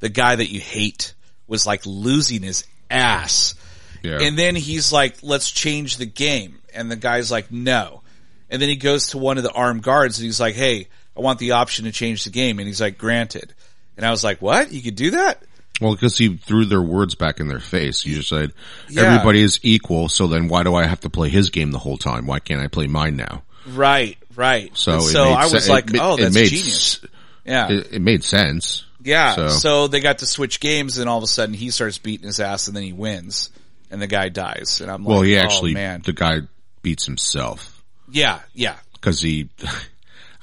[0.00, 1.14] the guy that you hate
[1.48, 3.54] was like losing his ass,
[4.02, 4.18] Yeah.
[4.20, 8.02] and then he's like, "Let's change the game," and the guy's like, "No,"
[8.50, 11.20] and then he goes to one of the armed guards and he's like, "Hey, I
[11.20, 13.54] want the option to change the game," and he's like, "Granted,"
[13.96, 14.72] and I was like, "What?
[14.72, 15.42] You could do that?"
[15.80, 18.04] well, because he threw their words back in their face.
[18.06, 18.52] You just said
[18.88, 19.02] Yeah.
[19.14, 20.08] everybody is equal.
[20.08, 22.26] So then why do I have to play his game the whole time?
[22.26, 23.42] Why can't I play mine now?
[23.66, 24.70] Right, right.
[24.76, 27.10] So, so I se- was like, it, "Oh, it that's made genius." s-
[27.44, 28.84] Yeah, It, it made sense.
[29.02, 29.34] Yeah.
[29.34, 29.48] So.
[29.48, 32.38] So- they got to switch games, and all of a sudden he starts beating his
[32.38, 33.50] ass, and then he wins,
[33.90, 34.80] and the guy dies.
[34.80, 36.40] And I'm like, Well, he oh, actually, man, the guy
[36.82, 39.48] beats himself yeah, yeah, because he.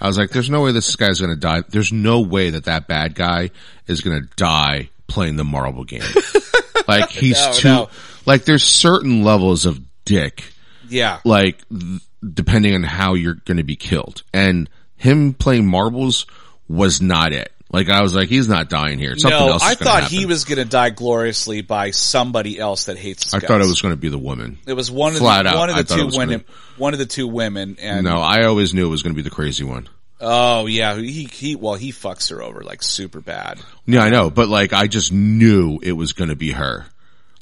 [0.01, 1.63] I was like, "There's no way this guy's going to die.
[1.69, 3.51] There's no way that that bad guy
[3.87, 6.03] is going to die playing the marble game.
[6.87, 7.67] like he's No, too.
[7.67, 7.89] no.
[8.25, 10.53] Like there's certain levels of dick
[10.87, 12.01] yeah, like th-
[12.33, 14.23] depending on how you're going to be killed.
[14.33, 16.25] And him playing marbles
[16.67, 17.51] was not it.
[17.71, 19.15] Like I was like, he's not dying here.
[19.17, 19.63] Something no, else.
[19.63, 20.17] Is I thought happen.
[20.17, 23.25] he was going to die gloriously by somebody else that hates.
[23.25, 24.57] His I thought it was going to be the woman.
[24.65, 26.39] It was one of Flat the out, one of the two women.
[26.39, 26.43] gonna-
[26.77, 29.21] One of the two women, and No, I always knew it was going to be
[29.21, 29.87] the crazy one.
[30.21, 31.55] Oh yeah, he he.
[31.55, 33.59] Well, he fucks her over like super bad.
[33.85, 36.85] Yeah, I know, but like I just knew it was going to be her.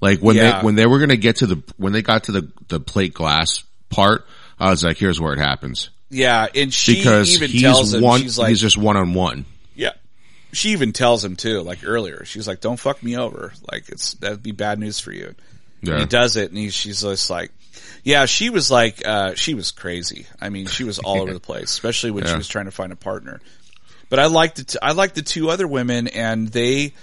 [0.01, 0.59] Like when Yeah.
[0.59, 2.80] they when they were going to get to the when they got to the the
[2.80, 4.25] plate glass part,
[4.59, 8.01] I was like, here's where it happens Yeah, and she because even he's tells him
[8.03, 8.21] one.
[8.21, 9.45] she's like, he's just one on one.
[10.52, 10.56] Yeah.
[10.56, 12.24] She even tells him too, like earlier.
[12.26, 13.54] She's like, "Don't fuck me over.
[13.72, 15.36] Like it's that'd be bad news for you."
[15.84, 17.52] And he does it, and he, she's just like,
[18.04, 20.26] "Yeah." She was like, uh, she was crazy.
[20.41, 22.91] I mean, she was all over the place, especially when she was trying to find
[22.91, 23.39] a partner.
[24.10, 26.93] But I liked the t- I liked the two other women, and they,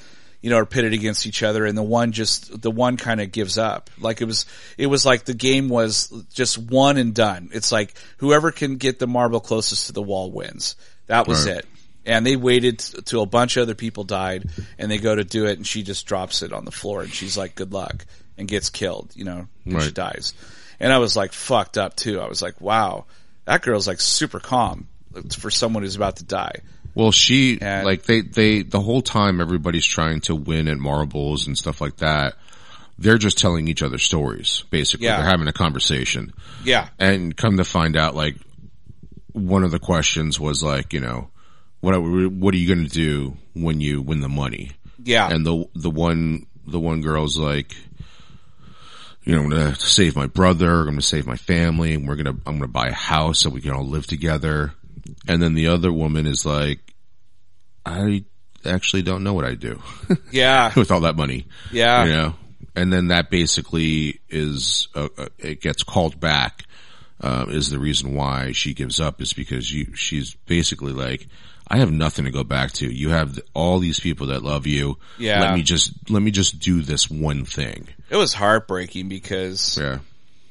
[0.41, 3.31] you know, are pitted against each other, and the one just the one kind of
[3.31, 3.91] gives up.
[4.01, 4.47] Like it was
[4.79, 7.51] it was like the game was just one and done.
[7.53, 10.77] It's like whoever can get the marble closest to the wall wins.
[11.07, 11.59] That was Right.
[11.59, 11.67] it.
[12.07, 15.47] And they waited till a bunch of other people died, and they go to do
[15.47, 18.05] it, and she just drops it on the floor, and she's like, "Good luck,"
[18.37, 19.11] and gets killed.
[19.15, 20.35] You know, and she dies.
[20.81, 22.21] And I was like fucked up too.
[22.21, 23.07] I was like, "Wow,
[23.47, 24.89] that girl's like super calm
[25.39, 26.61] for someone who's about to die."
[26.95, 31.47] Well, she And- like they they the whole time everybody's trying to win at marbles
[31.47, 32.35] and stuff like that.
[32.99, 34.63] They're just telling each other stories.
[34.71, 35.17] Basically, Yeah.
[35.17, 36.33] they're having a conversation.
[36.65, 38.37] Yeah, And come to find out, like
[39.33, 41.29] one of the questions was like, you know,
[41.85, 44.73] what what are you going to do when you win the money?
[45.03, 47.75] yeah, And the the one the one girl's like,
[49.25, 50.81] you know, I'm going to save my brother.
[50.81, 51.95] I'm going to save my family.
[51.95, 54.73] And we're to I'm going to buy a house so we can all live together.
[55.29, 56.81] And then the other woman is like,
[57.85, 58.25] I
[58.65, 59.79] actually don't know what I do
[60.31, 62.35] yeah, with all that money yeah, you know
[62.75, 66.65] and then that basically is uh, uh, it gets called back
[67.21, 71.29] uh, is the reason why she gives up is because you she's basically like
[71.69, 74.99] I have nothing to go back to you have all these people that love you
[75.19, 75.41] Yeah.
[75.41, 79.99] let me just let me just do this one thing It was heartbreaking because yeah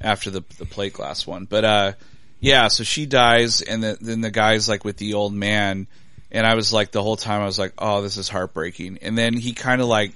[0.01, 1.45] after the the plate glass one.
[1.45, 1.91] But uh
[2.39, 5.87] yeah, so she dies and the, then the guy's like with the old man
[6.29, 9.15] and I was like the whole time I was like, "Oh, this is heartbreaking." And
[9.17, 10.13] then he kind of like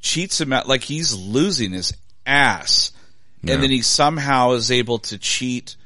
[0.00, 1.92] cheats him out like he's losing his
[2.24, 2.92] ass.
[3.42, 3.54] Yeah.
[3.54, 5.76] And then he somehow is able to cheat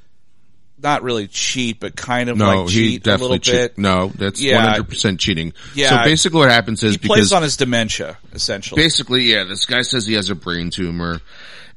[0.82, 3.76] not really cheat, but kind of no like he cheat a little bit.
[3.78, 4.74] no that's Yeah.
[4.76, 5.90] 100% cheating Yeah.
[5.90, 8.82] so basically what happens is He because plays on his dementia, essentially.
[8.82, 11.20] basically, yeah, this guy says he has a brain tumor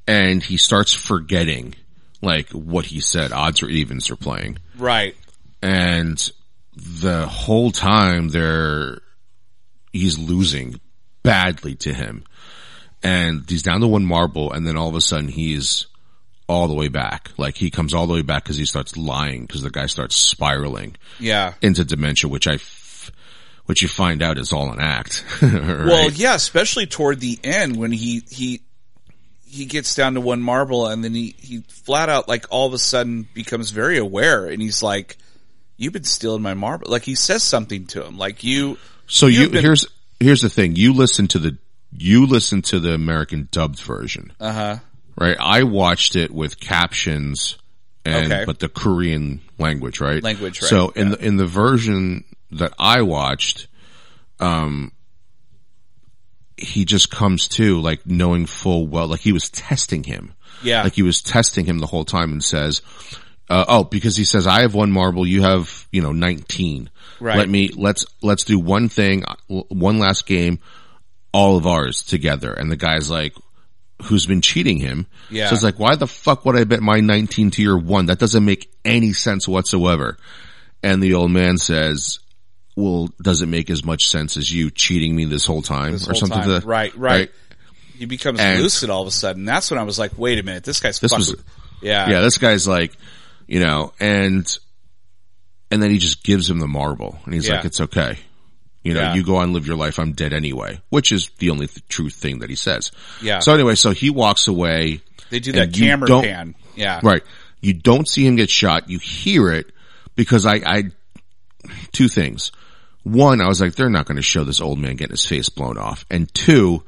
[0.08, 1.76] and he starts forgetting
[2.22, 3.32] like what he said.
[3.32, 4.58] Odds or evens are playing.
[4.78, 5.16] right.
[5.62, 6.18] And
[6.76, 9.00] the whole time they're,
[9.94, 10.80] he's losing
[11.24, 12.24] badly to him.
[13.02, 15.88] And he's down to one marble and then all of a sudden he's
[16.48, 17.32] all the way back.
[17.38, 20.16] Like he comes all the way back because he starts lying because the guy starts
[20.16, 21.54] spiraling Yeah.
[21.62, 23.12] into dementia, which I, f-
[23.66, 25.24] which you find out is all an act.
[25.42, 25.52] right?
[25.54, 28.62] Well, yeah, especially toward the end when he he
[29.46, 32.74] he gets down to one marble and then he he flat out like all of
[32.74, 35.18] a sudden becomes very aware and he's like,
[35.78, 38.78] "You've been stealing my marble." Like he says something to him, like you.
[39.08, 39.86] So you been- here's
[40.20, 40.76] here's the thing.
[40.76, 41.58] You listen to the
[41.96, 44.78] you listen to the American dubbed version, Uh huh.
[45.18, 45.38] Right?
[45.40, 47.58] I watched it with captions
[48.06, 48.46] and Okay.
[48.46, 50.22] but the Korean language, right?
[50.22, 53.68] Language, right, So in the in the version that I watched,
[54.40, 54.92] um,
[56.58, 60.34] he just comes to like knowing full well, like he was testing him.
[60.62, 60.84] Yeah.
[60.84, 62.82] Like he was testing him the whole time and says,
[63.50, 66.90] uh, oh, because he says, I have one marble, you have, you know, 19.
[67.20, 67.38] Right.
[67.38, 70.60] Let me, let's, let's do one thing, one last game,
[71.34, 72.54] all of ours together.
[72.54, 73.34] And the guy's like,
[74.04, 75.08] who's been cheating him.
[75.30, 75.50] Yeah.
[75.50, 78.08] So it's like, why the fuck would I bet my 19 to your one?
[78.08, 80.18] That doesn't make any sense whatsoever.
[80.82, 82.20] And the old man says,
[82.76, 86.08] well, does it make as much sense as you cheating me this whole time This
[86.08, 86.48] or whole something time.
[86.48, 86.66] to that?
[86.66, 87.32] right, right,
[87.98, 89.46] He becomes And- lucid all of a sudden.
[89.46, 91.44] That's when I was like, "Wait a minute, this guy's This fucking." was-
[91.82, 92.92] yeah, yeah, this guy's like,
[93.48, 94.46] you know, and
[95.72, 97.56] and then he just gives him the marble, and he's Yeah.
[97.58, 98.18] like, "It's okay,
[98.84, 99.14] you know, Yeah.
[99.16, 100.00] you go on, live your life.
[100.00, 102.92] I'm dead anyway," which is the only th- true thing that he says.
[103.22, 103.40] Yeah.
[103.40, 105.02] So anyway, so he walks away.
[105.30, 106.56] They do that camera pan.
[106.76, 107.24] Yeah, Right.
[107.62, 108.90] You don't see him get shot.
[108.90, 109.68] You hear it
[110.16, 110.84] because I, I,
[111.94, 112.52] two things.
[113.04, 115.48] One, I was like, they're not going to show this old man getting his face
[115.50, 116.06] blown off.
[116.12, 116.84] And two,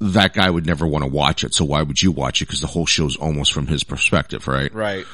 [0.00, 1.54] that guy would never want to watch it.
[1.54, 2.46] So why would you watch it?
[2.46, 4.72] Because the whole show's almost from his perspective, right?
[4.74, 5.04] right.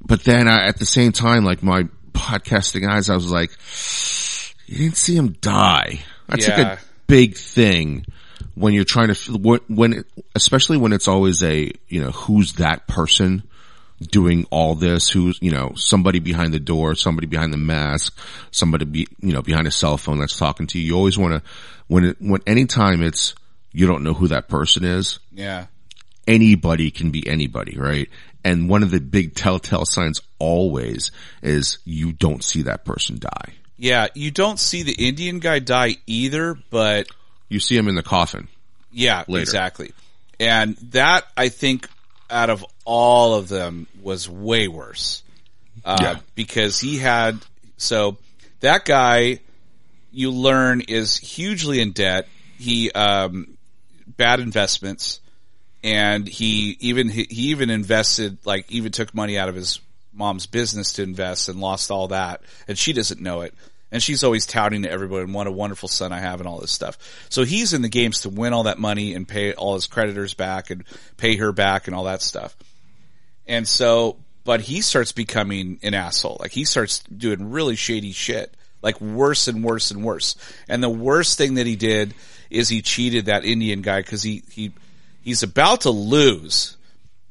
[0.00, 3.50] But then I, at the same time, like my podcasting eyes, I was like,
[4.70, 6.00] you didn't see him die.
[6.28, 8.06] That's like a big thing
[8.54, 10.06] when you're trying to, when, when it,
[10.36, 13.42] especially when it's always a, you know, who's that person
[14.00, 15.10] doing all this?
[15.10, 18.16] Who's, you know, somebody behind the door, somebody behind the mask,
[18.52, 20.86] somebody be, you know, behind a cell phone that's talking to you.
[20.86, 21.50] You always want to,
[21.88, 23.34] when it, when anytime it's,
[23.72, 25.66] you don't know who that person is, Yeah,
[26.28, 28.08] anybody can be anybody, right?
[28.44, 31.10] And one of the big telltale signs always
[31.42, 33.54] is you don't see that person die.
[33.82, 37.06] Yeah, you don't see the Indian guy die either, but
[37.48, 38.48] You see him in the coffin.
[38.92, 39.40] yeah, Later.
[39.42, 39.92] exactly.
[40.38, 41.88] And that I think
[42.28, 45.22] out of all of them was way worse.
[45.82, 46.16] Uh, Yeah.
[46.34, 47.38] because he had,
[47.78, 48.18] so
[48.60, 49.38] that guy
[50.12, 52.28] you learn is hugely in debt.
[52.58, 53.56] He, um,
[54.18, 55.20] bad investments
[55.82, 59.80] and he even, he, he even invested, like even took money out of his
[60.12, 62.42] mom's business to invest and lost all that.
[62.68, 63.54] And she doesn't know it.
[63.92, 66.60] And she's always touting to everybody and what a wonderful son I have and all
[66.60, 67.26] this stuff.
[67.28, 70.34] So he's in the games to win all that money and pay all his creditors
[70.34, 70.84] back and
[71.16, 72.56] pay her back and all that stuff.
[73.46, 76.36] And so, but he starts becoming an asshole.
[76.38, 80.36] Like he starts doing really shady shit, like worse and worse and worse.
[80.68, 82.14] And the worst thing that he did
[82.48, 84.72] is he cheated that Indian guy because he, he,
[85.22, 86.76] he's about to lose.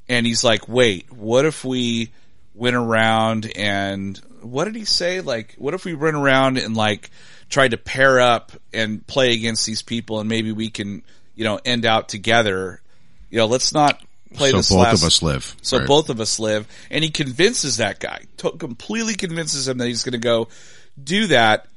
[0.10, 2.12] And he's like, wait, what if we
[2.54, 5.22] went around and what did he say?
[5.22, 7.10] Like, what if we run around and like
[7.50, 11.02] tried to pair up and play against these people and maybe we can,
[11.36, 12.82] you know, end out together.
[13.30, 14.02] You know, let's not
[14.34, 15.56] play so this So both last of us live.
[15.62, 15.88] so right?
[15.88, 20.04] both of us live, and he convinces that guy, to- completely convinces him that he's
[20.04, 20.48] going to go
[21.02, 21.68] do that,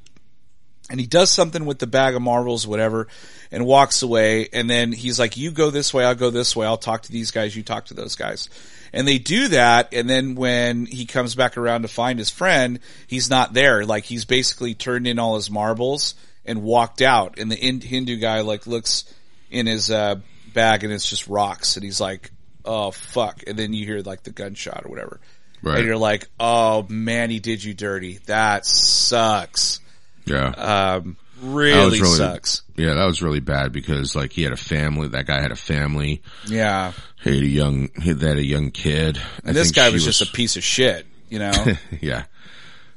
[0.89, 3.07] and he does something with the bag of marbles, whatever,
[3.51, 4.49] and walks away.
[4.51, 6.67] And then he's like, "You go this way, I'll go this way.
[6.67, 8.49] I'll talk to these guys, you talk to those guys."
[8.93, 12.79] And they do that, and then when he comes back around to find his friend,
[13.07, 13.85] he's not there.
[13.85, 16.13] Like he's basically turned in all his marbles
[16.45, 17.39] and walked out.
[17.39, 19.05] And the Ind- Hindu guy like looks
[19.49, 20.15] in his uh,
[20.53, 22.29] bag, and it's just rocks, and he's like,
[22.63, 25.19] "Oh fuck!" And then you hear like the gunshot or whatever,
[25.63, 25.77] Right.
[25.79, 28.19] and you're like, "Oh man, he did you dirty.
[28.27, 29.79] That sucks."
[30.25, 30.49] yeah.
[30.49, 32.61] Um, really, was really- sucks.
[32.75, 35.09] yeah, that was really bad because like he had a family.
[35.09, 36.21] That guy had a family.
[36.47, 36.93] Yeah.
[37.21, 37.89] He had a young.
[38.01, 39.17] He had a young kid.
[39.17, 41.51] I And this guy she was just a piece of shit, you know?
[42.01, 42.23] yeah.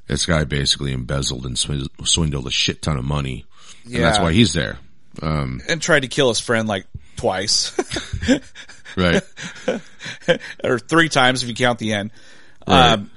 [0.06, 3.44] This guy basically embezzled and swindled, a shit ton of money.
[3.84, 4.78] And that's why he's there.
[5.20, 6.86] Um, and tried to kill his friend like
[7.16, 7.72] twice
[8.96, 9.22] right.
[10.64, 12.10] or three times if you count the end.
[12.68, 12.92] Right.
[12.92, 13.10] Um,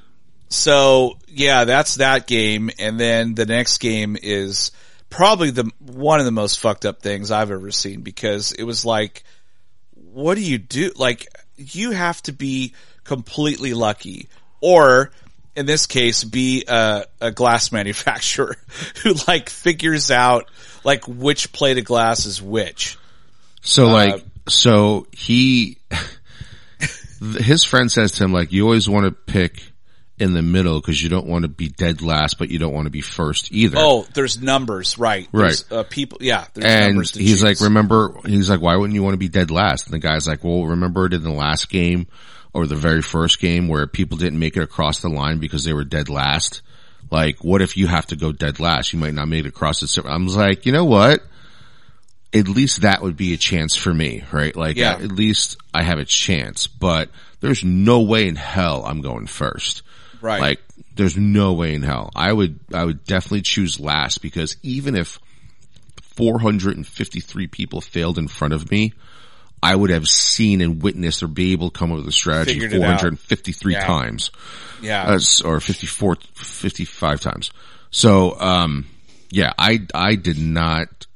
[0.48, 2.70] so yeah, that's that game.
[2.80, 4.72] And then the next game is
[5.10, 8.86] probably the, one of the most fucked up things I've ever seen because it was
[8.86, 9.24] like,
[9.94, 10.92] what do you do?
[10.96, 14.30] Like, you have to be completely lucky
[14.62, 15.12] or
[15.56, 18.56] in this case, be a, a glass manufacturer
[19.04, 20.50] who like figures out
[20.84, 22.98] like which plate of glass is which.
[23.62, 25.78] So Uh, like, so he,
[27.20, 29.62] his friend says to him like, you always want to pick
[30.20, 32.86] in the middle because you don't want to be dead last, but you don't want
[32.88, 33.78] to be first either.
[33.80, 35.28] Oh, there's numbers, right?
[35.32, 36.46] There's, Uh, people, yeah.
[36.54, 37.44] There's and numbers to he's choose.
[37.44, 39.86] like, remember, he's like, why wouldn't you want to be dead last?
[39.86, 42.08] And the guy's like, well, remember it in the last game
[42.54, 45.74] or the very first game where people didn't make it across the line because they
[45.74, 46.62] were dead last?
[47.12, 48.92] Like, what if you have to go dead last?
[48.94, 51.22] You might not make it across the, I was like, you know what?
[52.32, 54.56] At least that would be a chance for me, right?
[54.56, 54.92] Like, Yeah.
[54.94, 57.10] at least I have a chance, but
[57.40, 59.82] there's no way in hell I'm going first.
[60.22, 60.42] Right.
[60.42, 60.62] Like,
[60.96, 62.12] there's no way in hell.
[62.16, 65.20] I would, I would definitely choose last because even if
[66.16, 68.94] 453 people failed in front of me,
[69.62, 72.60] I would have seen and witnessed or be able to come up with a strategy
[72.60, 73.86] Figured 453 Yeah.
[73.86, 74.32] times.
[74.82, 75.04] yeah.
[75.16, 77.52] Uh, or 54, 55 times.
[77.92, 78.88] So, um,
[79.32, 81.08] yeah, I, I did not,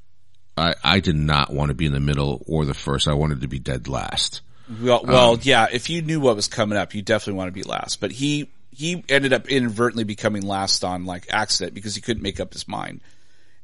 [0.57, 3.07] I, I did not want to be in the middle or the first.
[3.07, 4.41] I wanted to be dead last.
[4.81, 5.67] Well, well, um, yeah.
[5.71, 7.99] If you knew what was coming up, you definitely want to be last.
[7.99, 12.39] But he he ended up inadvertently becoming last on like accident because he couldn't make
[12.39, 13.01] up his mind.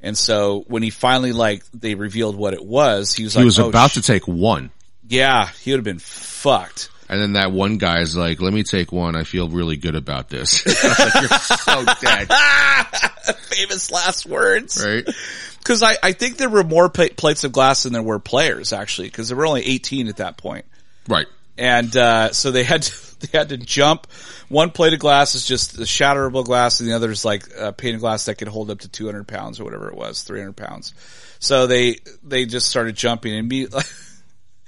[0.01, 3.45] And so when he finally like they revealed what it was, he was He like,
[3.45, 4.72] was oh, about sh- to take one.
[5.07, 6.89] yeah, he would have been fucked.
[7.10, 9.16] And then that one guy's like, let me take one.
[9.16, 10.64] I feel really good about this.
[10.84, 12.28] Like, You're so dead.
[13.49, 14.84] Famous last words.
[14.86, 15.05] Right?
[15.57, 18.74] Because I, I think there were more pla- plates of glass than there were players
[18.74, 20.66] actually, because there were only 18 at that point.
[21.07, 21.26] Right.
[21.57, 24.07] and uh, so they had to, they had to jump.
[24.47, 27.72] One plate of glass is just the shatterable glass, and the other is like a
[27.74, 30.55] pane of glass that could hold up to 200 pounds or whatever it was, 300
[30.55, 30.93] pounds.
[31.39, 33.86] So they they just started jumping and like.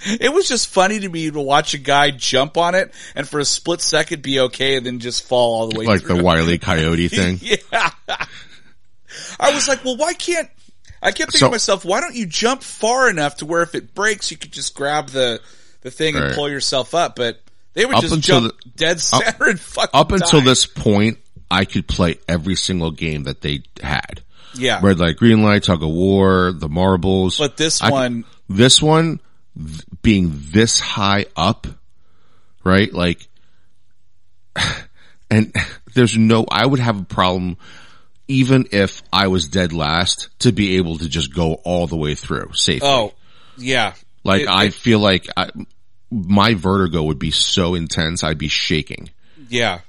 [0.03, 3.39] It was just funny to me to watch a guy jump on it and for
[3.39, 6.17] a split second be okay and then just fall all the way Like through.
[6.17, 7.37] the Wiley Coyote thing.
[7.39, 7.57] Yeah.
[9.39, 10.49] I was like, well, why can't,
[11.03, 13.75] I kept thinking So- to myself, why don't you jump far enough to where if
[13.75, 15.39] it breaks, you could just grab the,
[15.81, 17.39] the thing and pull yourself up, but
[17.74, 20.45] they would Up just until jump dead center and fucking Up until die.
[20.45, 21.17] this point,
[21.49, 24.22] I could play every single game that they had.
[24.55, 24.80] Yeah.
[24.84, 27.38] Red light, green light, tug of war, the marbles.
[27.38, 29.19] But this I one, this one
[30.01, 31.67] being this high up,
[32.63, 32.91] right?
[32.93, 33.28] Like
[35.30, 35.55] And
[35.93, 37.57] there's no, I would have a problem
[38.28, 42.15] even if I was dead last to be able to just go all the way
[42.15, 42.88] through safely.
[42.88, 43.13] Oh,
[43.57, 43.93] yeah.
[44.24, 45.49] like it- I it- feel like I,
[46.12, 49.09] my vertigo would be so intense, I'd be shaking.
[49.49, 49.80] Yeah.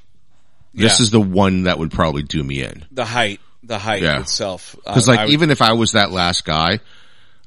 [0.74, 1.02] This Yeah.
[1.02, 2.84] is the one that would probably do me in.
[2.90, 4.20] the height, the height Yeah.
[4.20, 4.76] itself.
[4.86, 6.80] Cause Uh, like would- even if I was that last guy,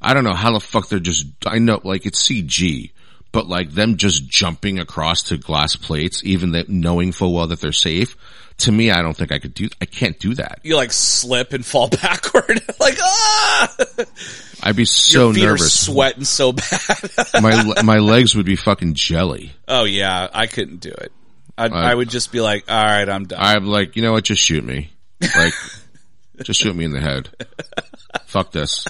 [0.01, 2.91] I don't know how the fuck they're just, I know like it's CG,
[3.31, 7.59] but like them just jumping across to glass plates, even that knowing full well that
[7.61, 8.15] they're safe,
[8.59, 10.59] to me, I don't think I could do, I can't do that.
[10.63, 13.75] you like slip and fall backward, like ah,
[14.63, 15.73] I'd be your so feet are nervous.
[15.85, 17.09] sweating so bad.
[17.41, 19.51] my, my legs would be fucking jelly.
[19.67, 21.11] oh yeah, I couldn't do it.
[21.57, 23.39] I'd, I- I would just be like, all right, I'm done.
[23.41, 24.23] I'm like, you know what?
[24.25, 24.89] Just shoot me.
[25.21, 25.53] Like,
[26.43, 27.29] just shoot me in the head.
[28.25, 28.85] Fuck this.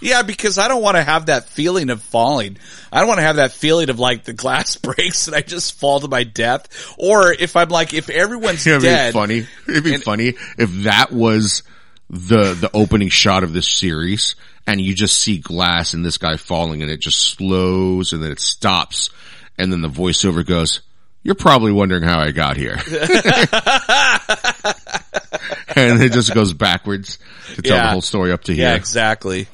[0.00, 2.58] Yeah, because I don't want to have that feeling of falling.
[2.92, 5.78] I don't want to have that feeling of like the glass breaks and I just
[5.78, 6.94] fall to my death.
[6.98, 9.46] Or if I'm like, if everyone's It'd be dead, funny.
[9.68, 11.62] It'd be funny if that was
[12.10, 16.36] the the opening shot of this series, and you just see glass and this guy
[16.36, 19.10] falling, and it just slows, and then it stops,
[19.58, 20.80] and then the voiceover goes,
[21.22, 22.74] "You're probably wondering how I got here,"
[25.76, 27.18] and it just goes backwards
[27.54, 28.76] to tell the whole story up to yeah, here.
[28.76, 29.48] exactly,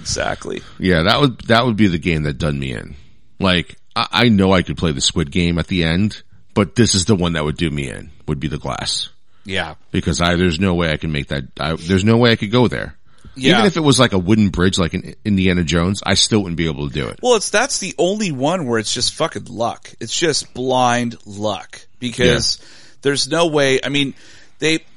[0.00, 0.62] exactly.
[0.78, 2.96] Yeah, that would that would be the game that done me in.
[3.38, 6.22] Like I, I know I could play the Squid Game at the end,
[6.54, 8.10] but this is the one that would do me in.
[8.26, 9.08] Would be the glass
[9.44, 11.44] Yeah, because I there's no way I can make that.
[11.58, 12.96] I, there's no way I could go there.
[13.36, 13.52] Yeah.
[13.54, 16.56] Even if it was like a wooden bridge, like in Indiana Jones, I still wouldn't
[16.56, 17.20] be able to do it.
[17.22, 19.90] Well, it's that's the only one where it's just fucking luck.
[20.00, 22.60] It's just blind luck because
[23.02, 23.80] there's no way.
[23.82, 24.14] I mean,
[24.58, 24.80] they.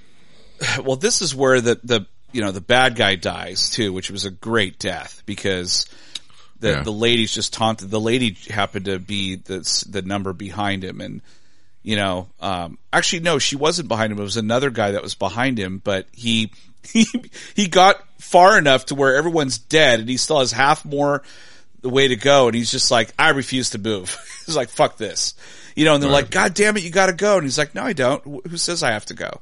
[0.83, 4.25] Well, this is where the the you know the bad guy dies too, which was
[4.25, 5.85] a great death because
[6.59, 6.83] the Yeah.
[6.83, 7.89] the lady's just taunted.
[7.91, 11.21] The lady happened to be the the number behind him, and
[11.83, 14.19] you know, um, actually no, she wasn't behind him.
[14.19, 16.51] It was another guy that was behind him, but he
[16.83, 17.05] he
[17.55, 21.21] he got far enough to where everyone's dead, and he still has half more
[21.81, 24.17] the way to go, and he's just like, I refuse to move.
[24.45, 25.33] he's like, fuck this,
[25.75, 25.95] you know.
[25.95, 26.23] And they're Right.
[26.23, 28.23] like, God damn it, you got to go, and he's like, No, I don't.
[28.47, 29.41] Who says I have to go?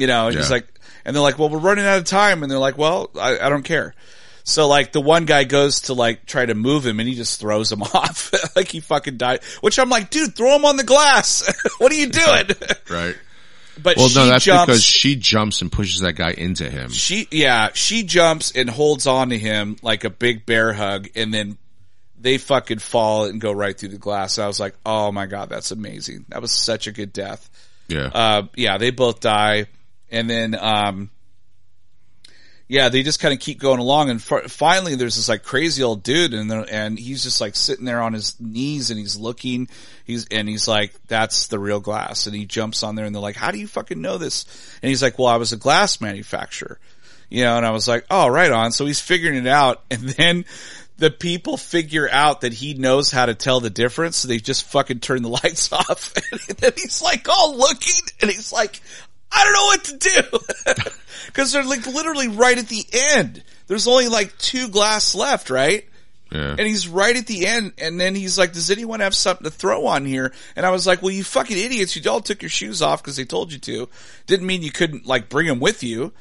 [0.00, 0.66] You know, and he's like,
[1.04, 3.48] and they're like, Well, we're running out of time, and they're like, Well, I, I
[3.48, 3.94] don't care.
[4.42, 7.38] So like the one guy goes to like try to move him and he just
[7.40, 9.44] throws him off like he fucking died.
[9.60, 11.52] Which I'm like, dude, throw him on the glass.
[11.78, 12.46] what are you doing?
[12.88, 13.16] Right.
[13.80, 14.66] But Well, no, that's jumps.
[14.66, 16.90] because she jumps and pushes that guy into him.
[16.90, 21.32] she yeah she jumps and holds on to him like a big bear hug, and
[21.32, 21.56] then
[22.18, 24.36] they fucking fall and go right through the glass.
[24.36, 26.26] And I was like, oh my god, that's amazing.
[26.28, 27.48] That was such a good death.
[27.88, 28.10] Yeah.
[28.12, 29.66] Uh, yeah, they both die,
[30.10, 31.10] and then um,
[32.68, 35.82] yeah, they just kind of keep going along, and f- finally, there's this like crazy
[35.82, 39.68] old dude, and and he's just like sitting there on his knees, and he's looking,
[40.04, 43.22] he's and he's like, "That's the real glass," and he jumps on there, and they're
[43.22, 44.44] like, "How do you fucking know this?"
[44.82, 46.78] And he's like, "Well, I was a glass manufacturer."
[47.30, 48.72] You know, and I was like, oh, right on.
[48.72, 49.82] So he's figuring it out.
[49.90, 50.44] And then
[50.98, 54.18] the people figure out that he knows how to tell the difference.
[54.18, 56.12] So they just fucking turn the lights off.
[56.48, 58.80] And then he's like all looking and he's like,
[59.32, 60.90] I don't know what to do.
[61.32, 63.42] Cause they're like literally right at the end.
[63.68, 65.84] There's only like two glass left, right?
[66.32, 66.50] yeah.
[66.50, 69.50] And he's right at the end, and then he's like, "Does anyone have something to
[69.50, 71.96] throw on here?" And I was like, "Well, you fucking idiots!
[71.96, 73.88] You all took your shoes off because they told you to.
[74.26, 76.12] Didn't mean you couldn't like bring them with you,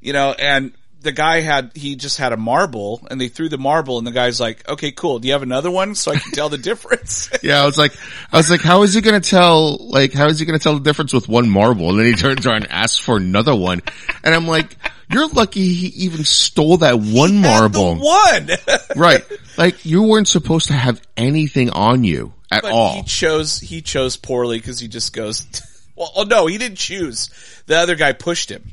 [0.00, 3.58] you know." And the guy had he just had a marble, and they threw the
[3.58, 5.18] marble, and the guy's like, "Okay, cool.
[5.20, 7.92] Do you have another one so I can tell the difference?" Yeah, I was like,
[8.32, 10.80] I was like, how is he gonna tell, like, how is he gonna tell the
[10.80, 11.90] difference with one marble?
[11.90, 13.82] And then he turns around and asks for another one.
[14.24, 14.76] And I'm like,
[15.12, 17.94] you're lucky he even stole that one marble.
[17.96, 18.80] the one.
[18.96, 19.24] Right.
[19.56, 22.94] Like, you weren't supposed to have anything on you at but all.
[22.94, 25.46] he chose he chose poorly because he just goes.
[25.94, 27.30] Well, oh no, he didn't choose.
[27.66, 28.72] The other guy pushed him.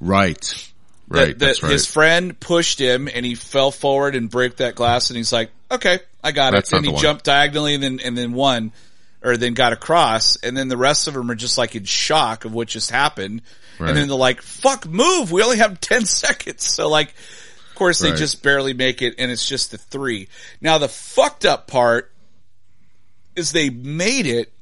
[0.00, 0.70] right.
[1.08, 1.26] That- Right.
[1.26, 1.72] that that's right.
[1.72, 5.50] His friend pushed him and he fell forward and broke that glass and he's like,
[5.70, 6.76] okay, I got That's it.
[6.76, 8.72] And he jumped diagonally and then, and then won
[9.22, 10.36] or then got across.
[10.36, 13.42] And then the rest of them are just like in shock of what just happened.
[13.78, 13.88] Right.
[13.88, 15.30] And then they're like, fuck, move.
[15.32, 16.64] We only have 10 seconds.
[16.64, 17.08] So like,
[17.70, 18.18] of course they Right.
[18.18, 20.28] just barely make it and it's just the three.
[20.60, 22.10] Now the fucked up part
[23.34, 24.52] is they made it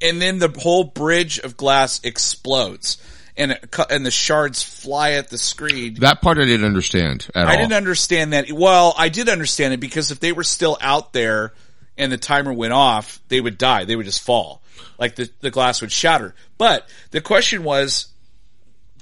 [0.00, 2.98] and then the whole bridge of glass explodes
[3.40, 5.94] and it, and the shards fly at the screen.
[6.00, 7.52] that part I didn't understand at all.
[7.52, 8.52] I didn't understand that.
[8.52, 11.52] Well, I did understand it because if they were still out there
[11.98, 13.84] and the timer went off, they would die.
[13.84, 14.62] They would just fall.
[14.98, 16.34] Like the, the glass would shatter.
[16.58, 18.06] But the question was,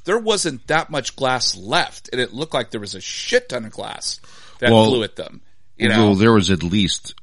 [0.04, 3.64] there wasn't that much glass left and it looked like there was a shit ton
[3.66, 4.20] of glass
[4.60, 5.42] that Well, flew at them.
[5.76, 6.14] You Well, know?
[6.14, 7.14] there was at least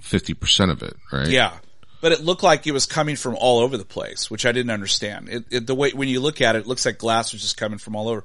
[0.00, 1.28] 50% of it, right?
[1.28, 1.52] Yeah.
[2.00, 4.70] But it looked like it was coming from all over the place, which I didn't
[4.70, 5.28] understand.
[5.28, 7.56] It, it, the way when you look at it, it looks like glass was just
[7.56, 8.24] coming from all over,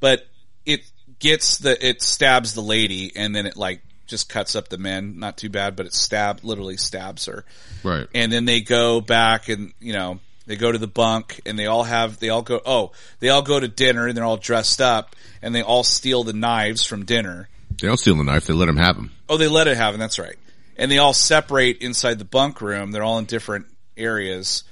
[0.00, 0.26] but
[0.66, 0.84] it
[1.18, 5.18] gets the it stabs the lady, and then it like just cuts up the men.
[5.18, 7.44] Not too bad, but it stab literally stabs her.
[7.82, 8.06] Right.
[8.14, 11.66] And then they go back and you know they go to the bunk and they
[11.66, 14.80] all have they all go oh they all go to dinner and they're all dressed
[14.80, 17.48] up and they all steal the knives from dinner.
[17.80, 18.46] They don't steal the knife.
[18.46, 19.10] They let him have them.
[19.28, 19.98] Oh, they let it happen.
[19.98, 20.36] That's right.
[20.76, 22.90] And they all separate inside the bunk room.
[22.90, 23.66] They're all in different
[23.96, 24.64] areas.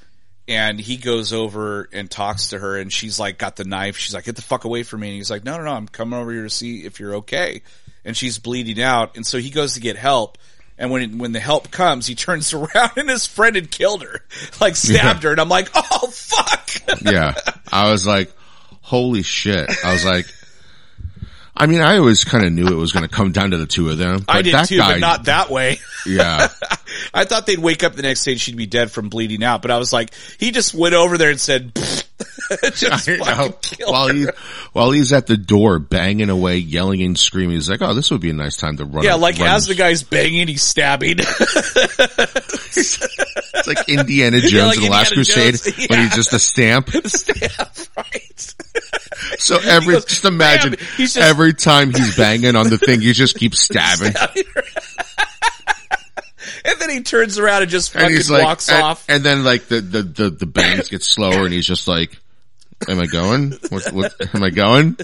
[0.49, 3.97] And he goes over and talks to her, and she's like, got the knife.
[3.97, 5.09] She's like, get the fuck away from me.
[5.09, 7.63] And he's like, no, no, no, I'm coming over here to see if you're okay.
[8.05, 9.17] And she's bleeding out.
[9.17, 10.39] And so he goes to get help.
[10.77, 14.25] And when when the help comes, he turns around and his friend had killed her,
[14.61, 15.29] like stabbed Yeah.
[15.29, 15.33] her.
[15.33, 16.71] And I'm like, oh fuck.
[17.03, 17.35] Yeah.
[17.71, 18.33] I was like,
[18.81, 19.71] holy shit.
[19.85, 20.27] I was like,
[21.55, 23.67] I mean, I always kind of knew it was going to come down to the
[23.67, 24.21] two of them.
[24.27, 25.79] But I did that too, guy, but not that way.
[26.07, 26.49] yeah.
[27.15, 29.61] I thought they'd wake up the next day and she'd be dead from bleeding out,
[29.63, 31.73] but I was like, he just went over there and said,
[32.75, 33.25] just I know.
[33.25, 34.15] fucking killed while her.
[34.15, 34.29] he's
[34.73, 38.21] while he's at the door banging away, yelling and screaming, he's like, "Oh, this would
[38.21, 41.17] be a nice time to run." Yeah, like run as the guy's banging, he's stabbing.
[41.19, 42.99] it's
[43.67, 46.05] like Indiana Jones Yeah, like in the Last Indiana Crusade, Jones, when yeah.
[46.05, 46.91] he's just a stamp.
[46.91, 48.55] Stab, right?
[49.39, 53.37] So every goes, just imagine just- every time he's banging on the thing, he just
[53.37, 54.15] keeps stabbing.
[56.65, 59.05] and then he turns around and just fucking he's like, walks and, off.
[59.09, 62.17] and then like the, the, the, the bangs get slower and he's just like,
[62.89, 63.53] am I going?
[63.69, 64.97] What, what, am I going?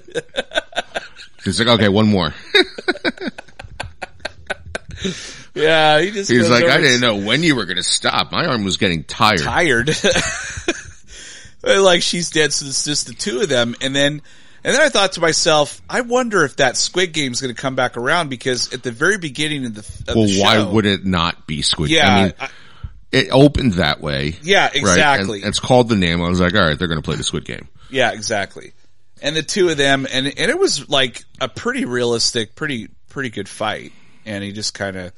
[1.44, 2.34] He's like, okay, one more.
[5.54, 8.32] yeah, he just He's like, I didn't know when you were going to stop.
[8.32, 9.40] My arm was getting tired.
[9.40, 9.90] tired.
[11.68, 13.74] Uh, like she's dead, so it's just the two of them.
[13.80, 14.22] And then,
[14.64, 17.60] and then I thought to myself, I wonder if that Squid Game is going to
[17.60, 20.86] come back around because at the very beginning of the, of Well, the why would
[20.86, 21.90] it not be Squid?
[21.90, 22.48] Yeah, I mean, I-
[23.10, 24.36] it opened that way.
[24.42, 24.74] yeah, Right?
[24.76, 25.40] And exactly.
[25.42, 26.20] it's called the name.
[26.22, 27.68] I was like, all right, they're going to play the Squid Game.
[27.90, 28.72] Yeah, exactly.
[29.22, 33.30] And the two of them, and and it was like a pretty realistic, pretty pretty
[33.30, 33.92] good fight.
[34.26, 35.12] And he just kind of,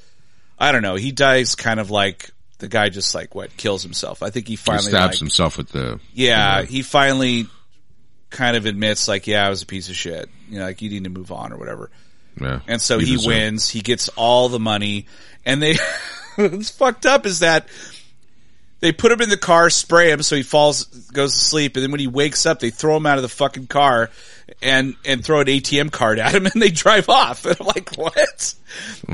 [0.58, 2.30] I don't know, he dies kind of like
[2.60, 4.22] the guy just like what kills himself.
[4.22, 5.98] I think he He finally stabs like, himself with the.
[6.14, 7.46] yeah, he finally
[8.30, 10.28] kind of admits like, yeah, I was a piece of shit.
[10.48, 11.90] You know, like you need to move on or whatever.
[12.40, 13.68] Yeah, And so he wins.
[13.68, 15.06] He gets all the money,
[15.44, 15.76] and they.
[16.36, 17.66] what's fucked up is that
[18.80, 21.82] they put him in the car, spray him, so he falls, goes to sleep, and
[21.82, 24.10] then when he wakes up, they throw him out of the fucking car
[24.62, 27.44] and and throw an ATM card at him, and they drive off.
[27.46, 28.54] And I'm like, what?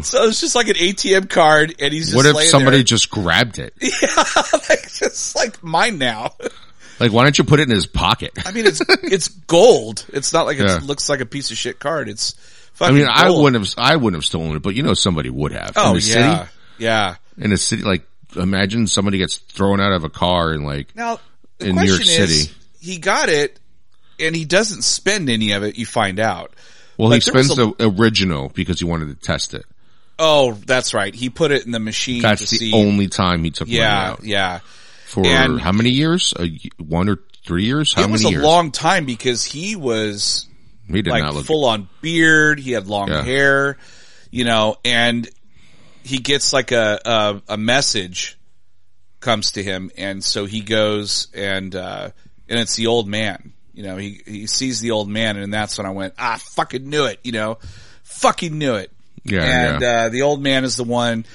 [0.02, 2.84] So it's just like an ATM card, and he's just What if somebody there.
[2.84, 3.74] just grabbed it?
[3.80, 4.24] Yeah,
[4.68, 6.34] like, just like mine now.
[6.98, 8.32] Like, why don't you put it in his pocket?
[8.46, 10.04] I mean, it's it's gold.
[10.12, 10.76] It's not like Yeah.
[10.76, 12.08] it looks like a piece of shit card.
[12.08, 12.34] It's
[12.80, 15.52] I mean, I wouldn't have, I wouldn't have stolen it, but you know, somebody would
[15.52, 15.72] have.
[15.76, 17.14] Oh in the yeah, city, yeah.
[17.38, 21.18] in a city, like, imagine somebody gets thrown out of a car and like, Now,
[21.58, 22.52] in New York City.
[22.80, 23.58] he got it,
[24.20, 25.76] and he doesn't spend any of it.
[25.76, 26.52] You find out.
[26.96, 29.64] well, Like, he spends the original because he wanted to test it.
[30.18, 31.14] Oh, that's right.
[31.14, 32.72] He put it in the machine That's the see.
[32.72, 34.24] only time he took money yeah, out.
[34.24, 34.60] yeah.
[35.06, 36.32] For And- how many years?
[36.38, 36.48] A,
[36.78, 37.92] one or three years?
[37.92, 38.42] How it was a years?
[38.42, 40.46] long time because he was
[40.88, 41.44] he did like not look.
[41.46, 42.58] full on beard.
[42.58, 43.22] He had long Yeah.
[43.22, 43.76] hair,
[44.30, 45.28] you know, and
[46.02, 48.38] he gets like a, a a message
[49.20, 52.10] comes to him, and so he goes and uh
[52.48, 53.52] and it's the old man.
[53.76, 56.88] You know, he he sees the old man, and that's when I went, ah, fucking
[56.88, 57.20] knew it.
[57.22, 57.58] You know,
[58.02, 58.90] fucking knew it.
[59.22, 59.42] Yeah,
[59.74, 59.88] and yeah.
[59.88, 61.26] Uh, the old man is the one.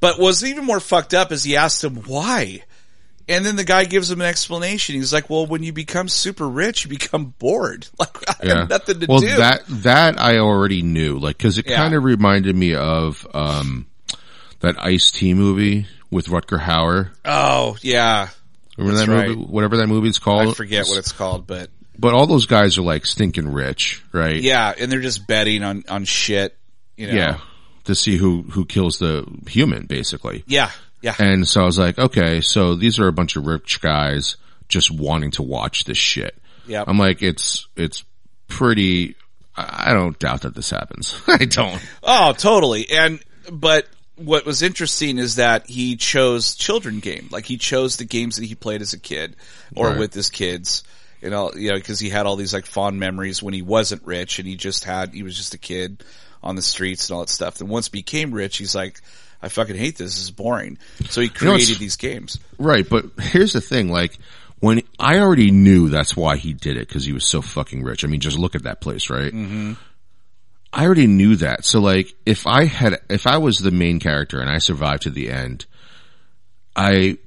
[0.00, 2.62] But what's even more fucked up is he asked him why.
[3.28, 4.96] And then the guy gives him an explanation.
[4.96, 7.86] He's like, "Well, when you become super rich, you become bored.
[7.98, 8.58] Like I yeah.
[8.60, 11.76] have nothing to well, do." that that I already knew, like, because it Yeah.
[11.76, 13.86] kind of reminded me of um
[14.60, 17.10] that Ice T movie with Rutger Hauer.
[17.24, 18.28] oh yeah,
[18.76, 19.28] Remember That's that right.
[19.28, 19.42] movie?
[19.52, 20.48] Whatever that movie's called.
[20.48, 21.68] I forget what it's called, but
[22.00, 24.40] But all those guys are like stinking rich, right?
[24.40, 26.56] yeah, and they're just betting on on shit.
[26.96, 27.14] You know?
[27.14, 27.38] Yeah.
[27.84, 30.44] To see who who kills the human, basically.
[30.46, 30.70] yeah,
[31.02, 31.14] yeah.
[31.18, 34.36] And so I was like, okay, so these are a bunch of rich guys
[34.68, 36.36] just wanting to watch this shit.
[36.66, 36.84] Yep.
[36.88, 38.04] I'm like, it's it's
[38.48, 39.16] pretty.
[39.56, 41.14] I I don't doubt that this happens.
[41.26, 41.80] I don't.
[42.02, 42.88] Oh, totally.
[42.90, 43.20] And
[43.50, 43.86] but
[44.16, 47.28] what was interesting is that he chose children game.
[47.30, 49.36] Like he chose the games that he played as a kid
[49.74, 49.98] or Right.
[49.98, 50.84] with his kids.
[51.22, 54.04] You know, you know, because he had all these like fond memories when he wasn't
[54.06, 56.02] rich and he just had he was just a kid
[56.42, 57.60] on the streets and all that stuff.
[57.60, 59.00] And once he became rich, he's like,
[59.42, 60.14] I fucking hate this.
[60.14, 60.78] This is boring.
[61.10, 62.38] So he know, created it's- these games.
[62.58, 64.18] Right, but here's the thing: like
[64.60, 68.04] when I already knew that's why he did it because he was so fucking rich.
[68.04, 69.32] I mean, just look at that place, right?
[69.32, 69.74] Mm-hmm.
[70.72, 71.64] I already knew that.
[71.64, 75.10] So like, if I had, if I was the main character and I survived to
[75.10, 75.66] the end,
[76.76, 77.18] I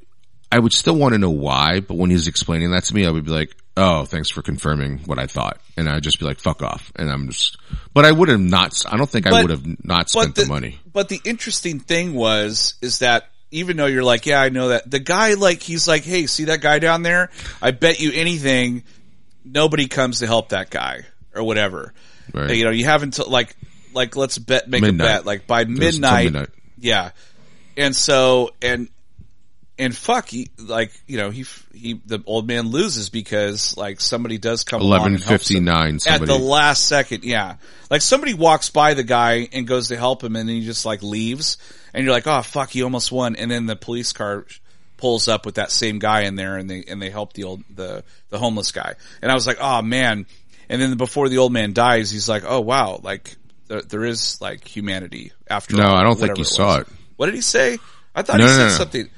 [0.52, 3.10] I would still want to know why, but when he's explaining that to me, I
[3.12, 6.40] would be like, "Oh, thanks for confirming what I thought," and I'd just be like,
[6.40, 7.58] "Fuck off," and I'm just.
[7.94, 8.74] But I would have not.
[8.88, 10.80] I don't think I would have not spent the, money.
[10.92, 14.90] But the interesting thing was, is that even though you're like, yeah, I know that
[14.90, 17.30] the guy, like, he's like, hey, see that guy down there?
[17.62, 18.84] I bet you anything,
[19.46, 21.02] nobody comes to help that guy
[21.36, 21.94] or whatever.
[22.34, 22.56] Right.
[22.56, 23.56] You know, you haven't like,
[23.94, 25.06] like let's bet, make Midnight.
[25.06, 26.50] a bet, like by midnight, midnight.
[26.80, 27.12] yeah.
[27.78, 28.90] And so, and,
[29.78, 34.38] and fuck, he, like, you know, he, he, the old man loses because like somebody
[34.38, 36.00] does come along Eleven and helps him fifty nine.
[36.08, 37.24] at the last second.
[37.24, 37.56] Yeah.
[37.90, 40.86] Like somebody walks by the guy and goes to help him and then he just
[40.86, 41.58] like leaves
[41.94, 43.36] and you're like, oh fuck, he almost won.
[43.36, 44.46] And then the police car
[44.98, 47.64] pulls up with that same guy in there and they, and they help the old,
[47.74, 48.94] the, the homeless guy.
[49.22, 50.28] And I was like, oh man.
[50.70, 53.36] And then before the old man dies, he's like, oh wow, like
[53.68, 56.88] there, there is like humanity after No, I don't think he saw it.
[57.16, 57.80] What did he say?
[58.16, 58.70] I thought No, he said no, no.
[58.70, 59.10] something.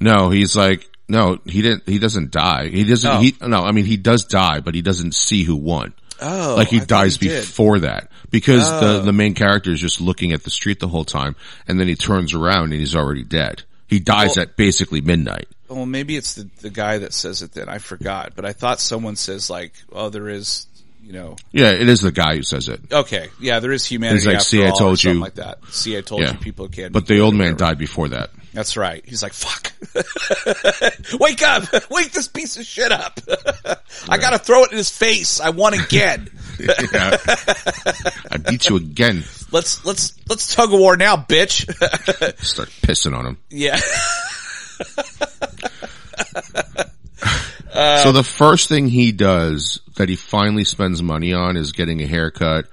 [0.00, 1.88] No, he's like, no, he didn't.
[1.88, 2.68] He doesn't die.
[2.68, 3.10] He doesn't.
[3.10, 3.20] Oh.
[3.20, 3.62] He no.
[3.64, 5.92] I mean, he does die, but he doesn't see who won.
[6.22, 9.02] Oh, like he I dies he before that because the Oh.
[9.02, 11.34] the main character is just looking at the street the whole time,
[11.66, 13.62] and then he turns around and he's already dead.
[13.88, 15.48] He dies Well- at basically midnight.
[15.68, 17.68] Well, maybe it's the, the guy that says it then.
[17.68, 20.66] I forgot, but I thought someone says like, oh, there is,
[21.04, 22.80] you know, Yeah, it is the guy who says it.
[22.92, 24.18] okay, yeah, there is humanity.
[24.18, 25.14] He's like, after "See, I all," or told you.
[25.14, 25.58] like that.
[25.70, 26.32] See, I told Yeah.
[26.32, 26.92] you people can't.
[26.92, 27.70] But the old man whatever.
[27.70, 28.30] died before that.
[28.52, 29.04] That's right.
[29.06, 29.72] He's like, fuck.
[31.20, 31.64] Wake up!
[31.90, 33.20] Wake this piece of shit up!
[34.08, 35.40] I gotta throw it in his face.
[35.40, 36.28] I won again.
[36.92, 37.16] Yeah.
[38.30, 39.24] I beat you again.
[39.50, 41.64] let's let's let's tug of war now, bitch.
[42.44, 43.38] Start pissing on him.
[43.48, 43.80] yeah.
[48.02, 52.06] so the first thing he does that he finally spends money on is getting a
[52.06, 52.66] haircut,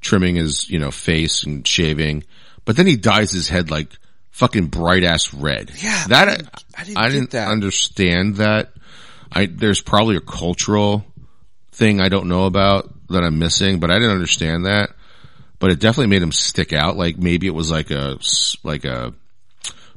[0.00, 2.22] trimming his, you know, face and shaving.
[2.64, 3.88] But then he dyes his head like
[4.32, 5.70] fucking bright ass red.
[5.82, 7.48] Yeah, That I didn't- I didn't I didn't that.
[7.48, 8.72] understand that.
[9.30, 11.06] I there's probably a cultural
[11.72, 14.90] thing I don't know about that I'm missing, but I didn't understand that.
[15.58, 16.96] But it definitely made him stick out.
[16.96, 18.18] Like maybe it was like a,
[18.64, 19.14] like a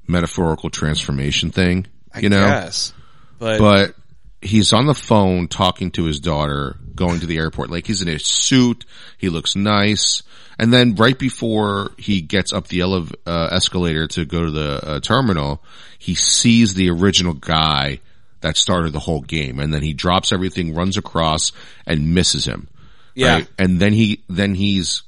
[0.08, 1.88] metaphorical transformation thing.
[2.20, 2.94] You know, Yes.
[3.40, 3.96] But, but
[4.42, 7.70] he's on the phone talking to his daughter going to the airport.
[7.70, 8.86] Like he's in a suit.
[9.18, 10.24] He looks nice.
[10.58, 12.82] And then right before he gets up the
[13.26, 15.62] uh, escalator to go to the uh, terminal,
[16.00, 18.00] he sees the original guy
[18.42, 19.60] that started the whole game.
[19.60, 21.52] And then he drops everything, runs across
[21.86, 22.68] and misses him.
[23.16, 23.42] Yeah.
[23.58, 25.04] And then he, then he's,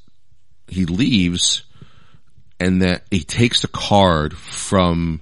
[0.67, 1.63] he leaves
[2.59, 5.21] and then he takes the card from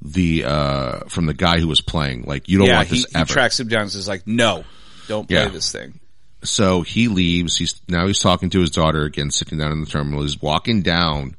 [0.00, 2.22] the, uh, from the guy who was playing.
[2.22, 3.32] Like, you don't yeah, want he, this he ever.
[3.32, 4.64] tracks him down and says like, no,
[5.08, 5.48] don't play Yeah.
[5.48, 5.98] this thing.
[6.44, 7.56] So he leaves.
[7.56, 10.22] He's now he's talking to his daughter again, sitting down in the terminal.
[10.22, 11.36] He's walking down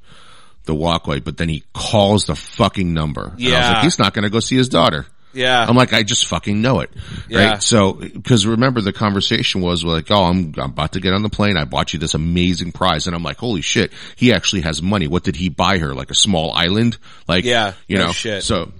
[0.65, 3.21] the walkway, but then he calls the fucking number.
[3.25, 3.71] And I was Yeah.
[3.73, 5.05] like, he's not going to go see his daughter.
[5.31, 5.63] Yeah.
[5.67, 6.89] I'm like, I just fucking know it.
[7.29, 7.49] Yeah.
[7.51, 7.61] Right.
[7.61, 11.29] So, cause remember the conversation was like, oh, I'm, I'm about to get on the
[11.29, 11.57] plane.
[11.57, 13.05] I bought you this amazing prize.
[13.05, 15.07] And I'm like, holy shit, he actually has money.
[15.07, 15.93] What did he buy her?
[15.93, 16.97] Like a small island?
[17.27, 18.43] Like, Yeah, you no know, shit.
[18.43, 18.71] so,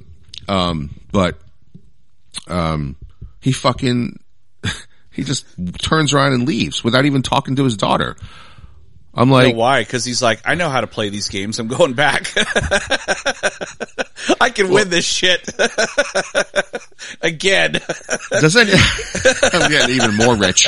[0.48, 1.38] um, but,
[2.48, 2.96] um,
[3.42, 4.20] he fucking,
[5.16, 5.46] he just
[5.80, 8.16] turns around and leaves without even talking to his daughter.
[9.18, 9.82] I'm know like, why?
[9.82, 11.58] Because he's like, I know how to play these games.
[11.58, 12.34] I'm going back.
[14.42, 15.48] I can win this shit
[17.22, 17.80] again.
[18.30, 18.70] doesn't,
[19.54, 20.68] I'm getting even more rich.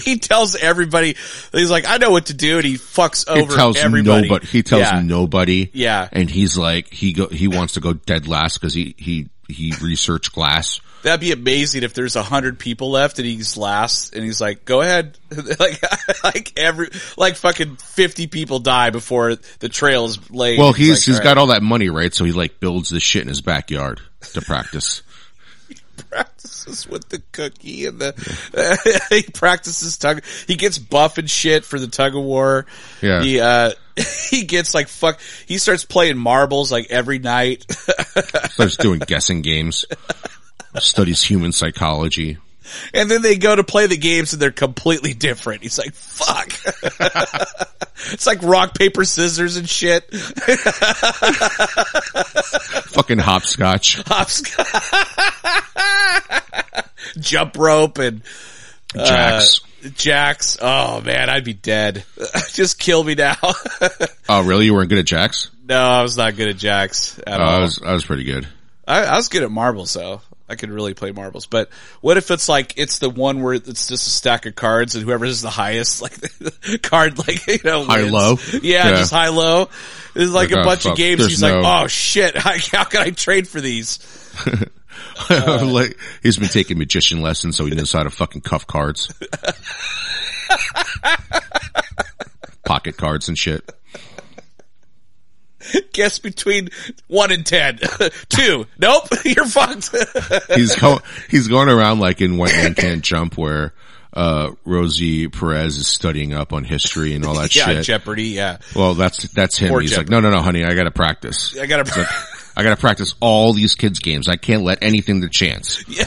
[0.00, 1.14] he tells everybody.
[1.52, 4.28] He's like, I know what to do, and he fucks He over tells everybody.
[4.28, 4.46] nobody.
[4.48, 5.00] He tells yeah.
[5.00, 5.70] nobody.
[5.72, 6.08] Yeah.
[6.10, 9.72] And he's like, he go, he wants to go dead last because he, he, he
[9.80, 10.80] researched glass.
[11.02, 14.64] That'd be amazing if there's a hundred people left and he's last, and he's like,
[14.64, 15.16] "Go ahead."
[15.60, 15.80] like,
[16.24, 20.58] like every, like fucking fifty people die before the trail is laid.
[20.58, 22.12] Well, he's, he's like, got all that money, right?
[22.12, 24.00] So he like builds this shit in his backyard
[24.32, 25.02] to practice.
[26.10, 31.78] practices with the cookie and the he practices tug he gets buff and shit for
[31.78, 32.66] the tug of war
[33.00, 33.22] Yeah.
[33.22, 33.72] he uh
[34.30, 37.64] he gets like fuck he starts playing marbles like every night
[38.50, 39.84] Starts doing guessing games.
[40.78, 42.38] Studies human psychology.
[42.92, 46.48] and then they go to play the games and they're completely different he's like fuck
[48.12, 50.04] it's like rock paper scissors and shit
[52.96, 54.02] Fucking hopscotch.
[54.06, 54.66] Hopscotch.
[57.18, 58.22] Jump rope and
[58.94, 59.00] Jacks.
[59.00, 59.60] uh, jacks
[60.60, 62.04] oh man i'd be dead
[62.52, 63.36] just kill me now
[64.28, 64.66] oh, really?
[64.66, 65.50] You weren't good at jacks?
[65.68, 68.24] no i was not good at jacks at oh, all I was, I was pretty
[68.24, 68.46] good.
[68.86, 70.20] I, I was good at marbles though.
[70.48, 71.46] I could really play marbles.
[71.46, 71.70] But
[72.00, 75.04] what if it's like it's the one where it's just a stack of cards and
[75.04, 76.00] whoever is the highest
[76.70, 78.12] like card like you know High wins.
[78.12, 78.36] low?
[78.62, 78.96] Yeah, Yeah.
[78.96, 79.68] just high low.
[80.14, 81.18] There's like, Like, a oh, bunch fuck, of games.
[81.20, 83.98] there's He's like, oh shit, how, how can I trade for these?
[85.30, 89.12] like, he's been taking magician lessons, so he knows how to fucking cuff cards,
[92.64, 93.68] pocket cards and shit.
[95.92, 96.70] Guess between
[97.08, 97.78] one and ten.
[98.28, 98.66] Two.
[98.78, 99.94] Nope, you're fucked.
[100.54, 103.72] He's go, he's going around like in White Man Can't Jump, where
[104.12, 107.66] uh, Rosie Perez is studying up on history and all that shit.
[107.66, 107.84] yeah, shit.
[107.84, 108.28] Jeopardy.
[108.28, 109.72] Yeah, well, that's that's him.
[109.72, 111.56] Or he's like, no, no, no, honey, I got to practice.
[111.58, 112.08] I gotta.
[112.58, 114.28] I got to practice all these kids' games.
[114.28, 115.84] I can't let anything to chance.
[115.86, 116.06] Yeah.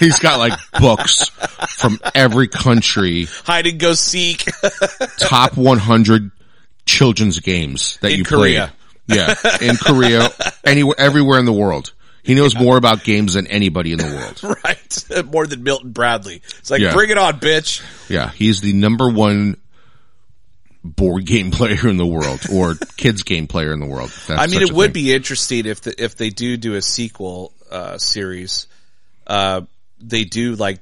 [0.00, 1.28] He's got like books
[1.76, 4.44] from every country, hide and go seek.
[5.18, 6.32] top 100
[6.86, 8.72] children's games that In you Korea.
[9.08, 9.18] played.
[9.18, 10.28] Yeah, in Korea,
[10.64, 11.92] anywhere, everywhere in the world.
[12.22, 14.56] He knows more about games than anybody in the world.
[14.64, 16.36] right, more than Milton Bradley.
[16.60, 16.92] It's like, Yeah.
[16.94, 17.82] bring it on, bitch.
[18.08, 19.56] Yeah, he's the number one
[20.84, 24.10] board game player in the world or kids game player in the world.
[24.28, 25.04] That's I mean, it would thing.
[25.04, 28.66] be interesting if the, if they do do a sequel uh, series.
[29.26, 29.62] Uh,
[30.00, 30.80] they do like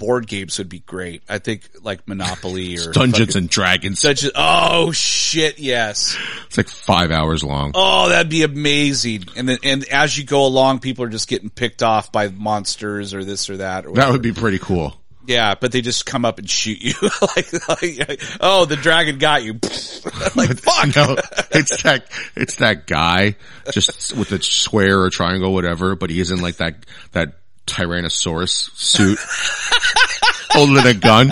[0.00, 1.22] board games would be great.
[1.28, 4.02] I think like Monopoly or Dungeons fucking- and Dragons.
[4.02, 4.32] Dungeons.
[4.34, 5.60] Oh shit!
[5.60, 6.16] Yes.
[6.46, 7.70] It's like five hours long.
[7.76, 9.26] Oh, that'd be amazing.
[9.36, 13.14] And then, and as you go along, people are just getting picked off by monsters
[13.14, 13.86] or this or that.
[13.86, 14.96] Or That would be pretty cool.
[15.26, 16.94] yeah, but they just come up and shoot you.
[17.36, 17.68] like,
[18.08, 19.52] like, oh, the dragon got you.
[20.34, 20.96] like, fuck.
[20.96, 21.16] No,
[21.52, 23.36] it's that it's that guy
[23.70, 25.94] just with a square or triangle, whatever.
[25.94, 27.34] But he is in like that that
[27.70, 29.18] Tyrannosaurus suit,
[30.50, 31.28] holding a gun.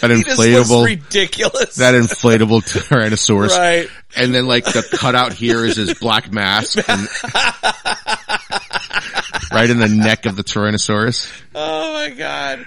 [0.00, 1.74] That He just looks inflatable, ridiculous.
[1.76, 3.88] that inflatable Tyrannosaurus, right.
[4.16, 7.06] and then like the cutout here is his black mask, and
[9.52, 12.66] right in the neck of the Tyrannosaurus, Oh my god.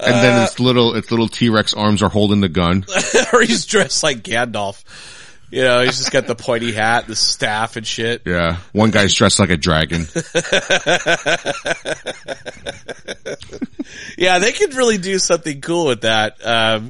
[0.00, 2.84] and then uh, its little its little T Rex arms are holding the gun.
[3.32, 4.82] or he's dressed like Gandalf.
[5.54, 8.22] You know, he's just got the pointy hat, the staff and shit.
[8.26, 10.06] Yeah, one guy's dressed like a dragon.
[14.16, 16.44] Yeah, they could really do something cool with that.
[16.44, 16.88] Um,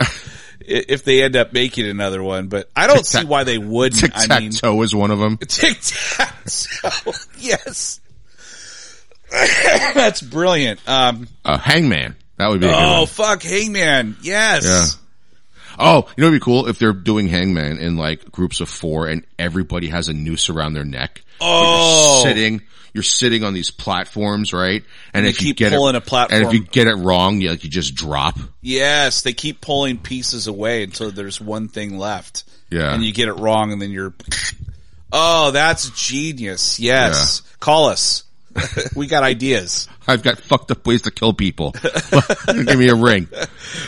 [0.60, 4.00] if they end up making another one, but I don't see why they wouldn't.
[4.00, 5.36] Tic I Tac mean, Toe is one of them.
[5.38, 7.12] tic tac toe.
[7.38, 8.00] Yes.
[9.30, 10.80] That's brilliant.
[10.86, 12.16] Um, Uh, Hangman.
[12.36, 14.16] That would be oh fuck, Hangman.
[14.22, 14.64] Yes.
[14.64, 14.86] Yeah.
[15.78, 19.06] Oh, you know what'd be cool if they're doing Hangman in like groups of four
[19.06, 21.22] and everybody has a noose around their neck.
[21.40, 22.22] Oh.
[22.24, 24.84] You're sitting, you're sitting on these platforms, right?
[25.12, 26.42] And they if you keep get pulling it, a platform.
[26.42, 28.38] and if you get it wrong, you like you just drop.
[28.60, 32.44] Yes, they keep pulling pieces away until there's one thing left.
[32.70, 32.94] Yeah.
[32.94, 34.14] And you get it wrong and then you're,
[35.12, 36.80] oh, that's genius.
[36.80, 37.42] Yes.
[37.60, 38.24] Call us.
[38.96, 39.88] we got ideas.
[40.06, 41.72] I've got fucked up ways to kill people.
[42.46, 43.28] Give me a ring.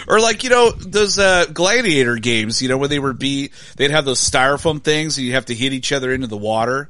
[0.08, 3.90] Or like, you know, those, uh, gladiator games, you know, where they were beat, they'd
[3.90, 6.88] have those styrofoam things and you have to hit each other into the water.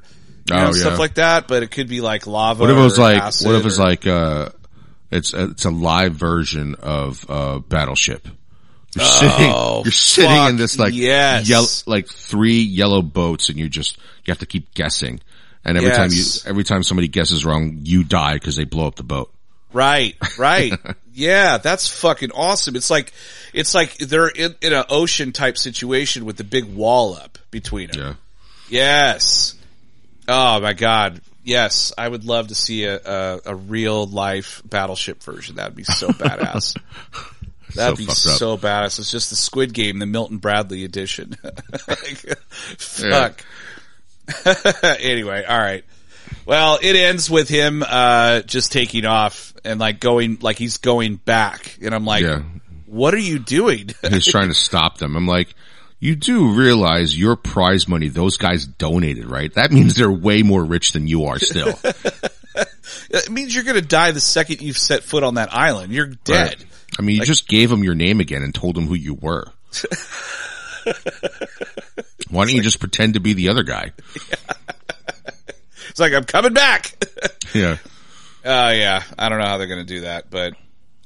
[0.49, 0.97] You know, Oh, stuff yeah.
[0.97, 2.61] like that, but it could be like lava.
[2.61, 4.49] What if it was like, what if it's or- like, uh,
[5.11, 8.27] it's, it's a live version of, uh, Battleship.
[8.95, 11.47] You're sitting, Oh, you're sitting in this like, yes.
[11.49, 15.19] yellow, like three yellow boats and you just, you have to keep guessing.
[15.67, 18.95] And every time you, every time somebody guesses wrong, you die because they blow up
[18.95, 19.31] the boat.
[19.73, 20.73] Right, right.
[21.13, 22.75] yeah, that's fucking awesome.
[22.77, 23.11] It's like,
[23.53, 27.91] it's like they're in, in an ocean type situation with the big wall up between
[27.91, 27.99] them.
[27.99, 28.13] Yeah.
[28.69, 29.55] Yes.
[30.27, 31.21] Oh my god.
[31.43, 35.55] Yes, I would love to see a, a, a real life battleship version.
[35.57, 36.77] That'd be so badass.
[37.75, 38.37] That'd be fucked up.
[38.37, 38.99] so badass.
[38.99, 41.35] It's just the Squid Game, the Milton Bradley edition.
[41.87, 42.37] Like,
[42.77, 43.45] fuck.
[44.99, 45.83] anyway, all right.
[46.45, 51.15] Well, it ends with him uh just taking off and like going like he's going
[51.15, 52.41] back, and I'm like, Yeah.
[52.85, 53.89] what are you doing?
[54.09, 55.15] He's trying to stop them.
[55.15, 55.53] I'm like,
[55.99, 59.53] you do realize your prize money those guys donated, right?
[59.55, 61.77] That means they're way more rich than you are still.
[63.09, 65.91] it means you're gonna die the second you've set foot on that island.
[65.93, 66.55] You're dead.
[66.59, 66.65] Right.
[66.99, 69.45] I mean, you just gave them your name again and told them who you were.
[72.29, 73.91] Why don't you just pretend to be the other guy?
[75.89, 76.93] It's like I'm coming back.
[77.53, 77.77] Yeah.
[78.45, 80.53] Uh, yeah, I don't know how they're going to do that, but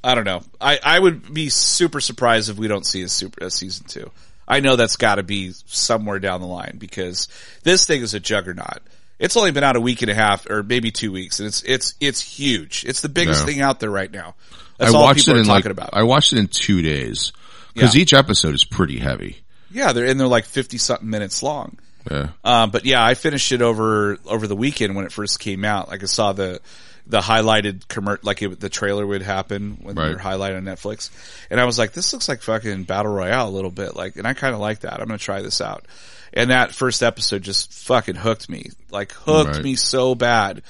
[0.04, 0.42] I don't know.
[0.60, 4.10] I, I would be super surprised if we don't see a super a season two.
[4.46, 7.28] I know that's got to be somewhere down the line because
[7.62, 8.80] this thing is a juggernaut.
[9.20, 11.62] It's only been out a week and a half or maybe two weeks, and it's
[11.62, 12.84] it's it's huge.
[12.86, 13.46] It's the biggest Yeah.
[13.46, 14.34] thing out there right now.
[14.78, 15.90] That's I all watched people it are in talking like, about.
[15.92, 17.32] I watched it in two days.
[17.78, 18.02] Cause Yeah.
[18.02, 19.41] each episode is pretty heavy.
[19.72, 21.78] Yeah, they're and they're like fifty something minutes long.
[22.10, 22.28] Yeah.
[22.44, 25.88] Um, but yeah, I finished it over over the weekend when it first came out.
[25.88, 26.60] Like I saw the
[27.06, 30.08] the highlighted commer like it, the trailer would happen when Right.
[30.08, 31.10] they're highlighted on Netflix,
[31.50, 33.96] and I was like, this looks like fucking battle royale a little bit.
[33.96, 34.94] Like, and I kind of like that.
[35.00, 35.84] I'm gonna try this out.
[36.32, 39.62] And that first episode just fucking hooked me, like hooked Right.
[39.64, 40.62] me so bad.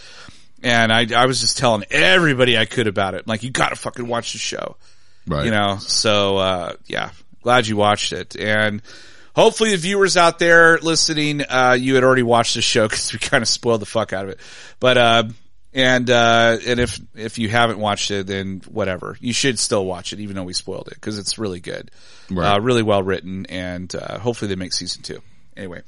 [0.62, 3.26] And I, I was just telling everybody I could about it.
[3.26, 4.76] Like, you gotta fucking watch the show
[5.26, 5.44] Right.
[5.44, 7.10] you know so uh yeah
[7.43, 8.36] glad you watched it.
[8.36, 8.82] And
[9.35, 13.19] hopefully the viewers out there listening uh you had already watched the show because we
[13.19, 14.40] kind of spoiled the fuck out of it.
[14.81, 15.24] But uh
[15.74, 19.16] and uh and if if you haven't watched it then whatever.
[19.20, 21.90] You should still watch it even though we spoiled it because it's really good.
[22.31, 22.55] Right.
[22.55, 25.20] uh really well written and uh hopefully they make season two.
[25.56, 25.82] Anyway.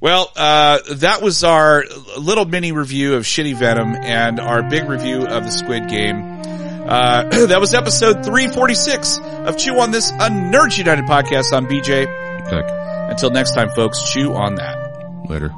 [0.00, 1.84] Well, uh, that was our
[2.18, 6.42] little mini review of Shitty Venom and our big review of the Squid Game.
[6.86, 12.06] Uh, that was episode 346 of Chew on This, a Nerds United podcast on BJ.
[12.48, 12.64] Tech.
[13.10, 15.28] Until next time, folks, chew on that.
[15.28, 15.52] Later.